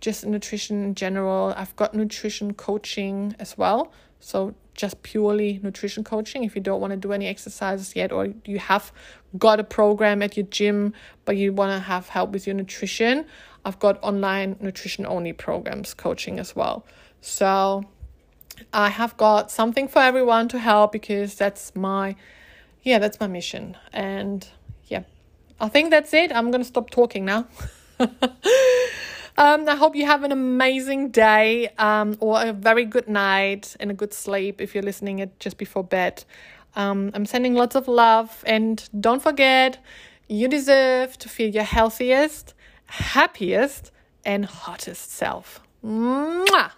just 0.00 0.24
nutrition 0.24 0.84
in 0.84 0.94
general. 0.94 1.52
I've 1.56 1.74
got 1.74 1.94
nutrition 1.94 2.54
coaching 2.54 3.34
as 3.40 3.58
well. 3.58 3.92
So 4.20 4.54
just 4.78 5.02
purely 5.02 5.60
nutrition 5.62 6.02
coaching 6.02 6.44
if 6.44 6.54
you 6.54 6.62
don't 6.62 6.80
want 6.80 6.92
to 6.92 6.96
do 6.96 7.12
any 7.12 7.26
exercises 7.26 7.94
yet 7.94 8.10
or 8.12 8.28
you 8.44 8.58
have 8.58 8.92
got 9.36 9.60
a 9.60 9.64
program 9.64 10.22
at 10.22 10.36
your 10.36 10.46
gym 10.46 10.94
but 11.26 11.36
you 11.36 11.52
want 11.52 11.70
to 11.70 11.78
have 11.78 12.08
help 12.08 12.30
with 12.30 12.46
your 12.46 12.54
nutrition 12.54 13.26
i've 13.64 13.78
got 13.78 14.02
online 14.02 14.56
nutrition 14.60 15.04
only 15.04 15.32
programs 15.32 15.92
coaching 15.92 16.38
as 16.38 16.56
well 16.56 16.86
so 17.20 17.84
i 18.72 18.88
have 18.88 19.16
got 19.16 19.50
something 19.50 19.86
for 19.86 19.98
everyone 20.00 20.48
to 20.48 20.58
help 20.58 20.92
because 20.92 21.34
that's 21.34 21.74
my 21.76 22.16
yeah, 22.88 22.98
that's 22.98 23.20
my 23.20 23.26
mission. 23.26 23.76
And 23.92 24.46
yeah, 24.86 25.02
I 25.60 25.68
think 25.68 25.90
that's 25.90 26.14
it. 26.14 26.32
I'm 26.32 26.50
to 26.50 26.64
stop 26.64 26.90
talking 26.90 27.24
now. 27.24 27.46
um, 29.38 29.68
I 29.68 29.76
hope 29.76 29.94
you 29.94 30.04
have 30.04 30.24
an 30.24 30.32
amazing 30.32 31.10
day 31.10 31.68
um, 31.78 32.16
or 32.18 32.42
a 32.42 32.52
very 32.52 32.84
good 32.84 33.08
night 33.08 33.76
and 33.78 33.88
a 33.90 33.94
good 33.94 34.12
sleep 34.12 34.60
if 34.60 34.74
you're 34.74 34.82
listening 34.82 35.20
it 35.20 35.38
just 35.38 35.58
before 35.58 35.84
bed. 35.84 36.24
Um, 36.74 37.12
I'm 37.14 37.24
sending 37.24 37.54
lots 37.54 37.76
of 37.76 37.86
love 37.86 38.42
and 38.46 38.76
don't 39.00 39.22
forget, 39.22 39.78
you 40.28 40.48
deserve 40.48 41.16
to 41.18 41.28
feel 41.28 41.50
your 41.50 41.62
healthiest, 41.62 42.52
happiest, 42.86 43.92
and 44.24 44.44
hottest 44.44 45.12
self. 45.12 45.62
Mwah! 45.84 46.72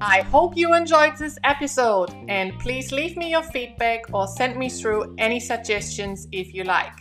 I 0.00 0.20
hope 0.20 0.56
you 0.56 0.74
enjoyed 0.74 1.16
this 1.16 1.40
episode 1.42 2.14
and 2.28 2.56
please 2.60 2.92
leave 2.92 3.16
me 3.16 3.30
your 3.30 3.42
feedback 3.42 4.04
or 4.12 4.28
send 4.28 4.56
me 4.56 4.68
through 4.68 5.16
any 5.18 5.40
suggestions 5.40 6.28
if 6.30 6.54
you 6.54 6.62
like. 6.62 6.92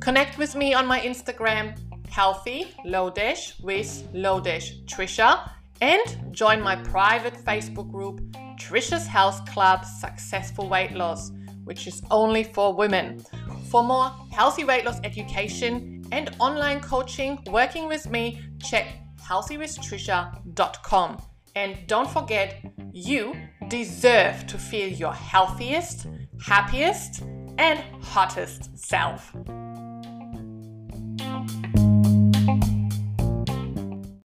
Connect 0.00 0.36
with 0.36 0.54
me 0.54 0.74
on 0.74 0.86
my 0.86 1.00
Instagram, 1.00 1.78
healthy 2.10 2.66
with 2.84 4.06
low 4.12 4.42
Trisha, 4.42 5.50
and 5.80 6.26
join 6.30 6.60
my 6.60 6.76
private 6.76 7.42
Facebook 7.42 7.90
group, 7.90 8.20
Trisha's 8.58 9.06
Health 9.06 9.50
Club 9.50 9.86
Successful 9.86 10.68
Weight 10.68 10.92
Loss, 10.92 11.32
which 11.64 11.86
is 11.86 12.02
only 12.10 12.44
for 12.44 12.74
women. 12.74 13.24
For 13.70 13.82
more 13.82 14.12
healthy 14.30 14.64
weight 14.64 14.84
loss 14.84 15.00
education 15.04 16.04
and 16.12 16.36
online 16.38 16.80
coaching 16.80 17.38
working 17.46 17.88
with 17.88 18.10
me, 18.10 18.42
check 18.60 18.88
healthywithtrisha.com. 19.22 21.31
And 21.54 21.76
don't 21.86 22.08
forget, 22.08 22.62
you 22.92 23.34
deserve 23.68 24.46
to 24.46 24.58
feel 24.58 24.88
your 24.88 25.12
healthiest, 25.12 26.06
happiest, 26.40 27.22
and 27.58 27.78
hottest 28.02 28.78
self. 28.78 29.34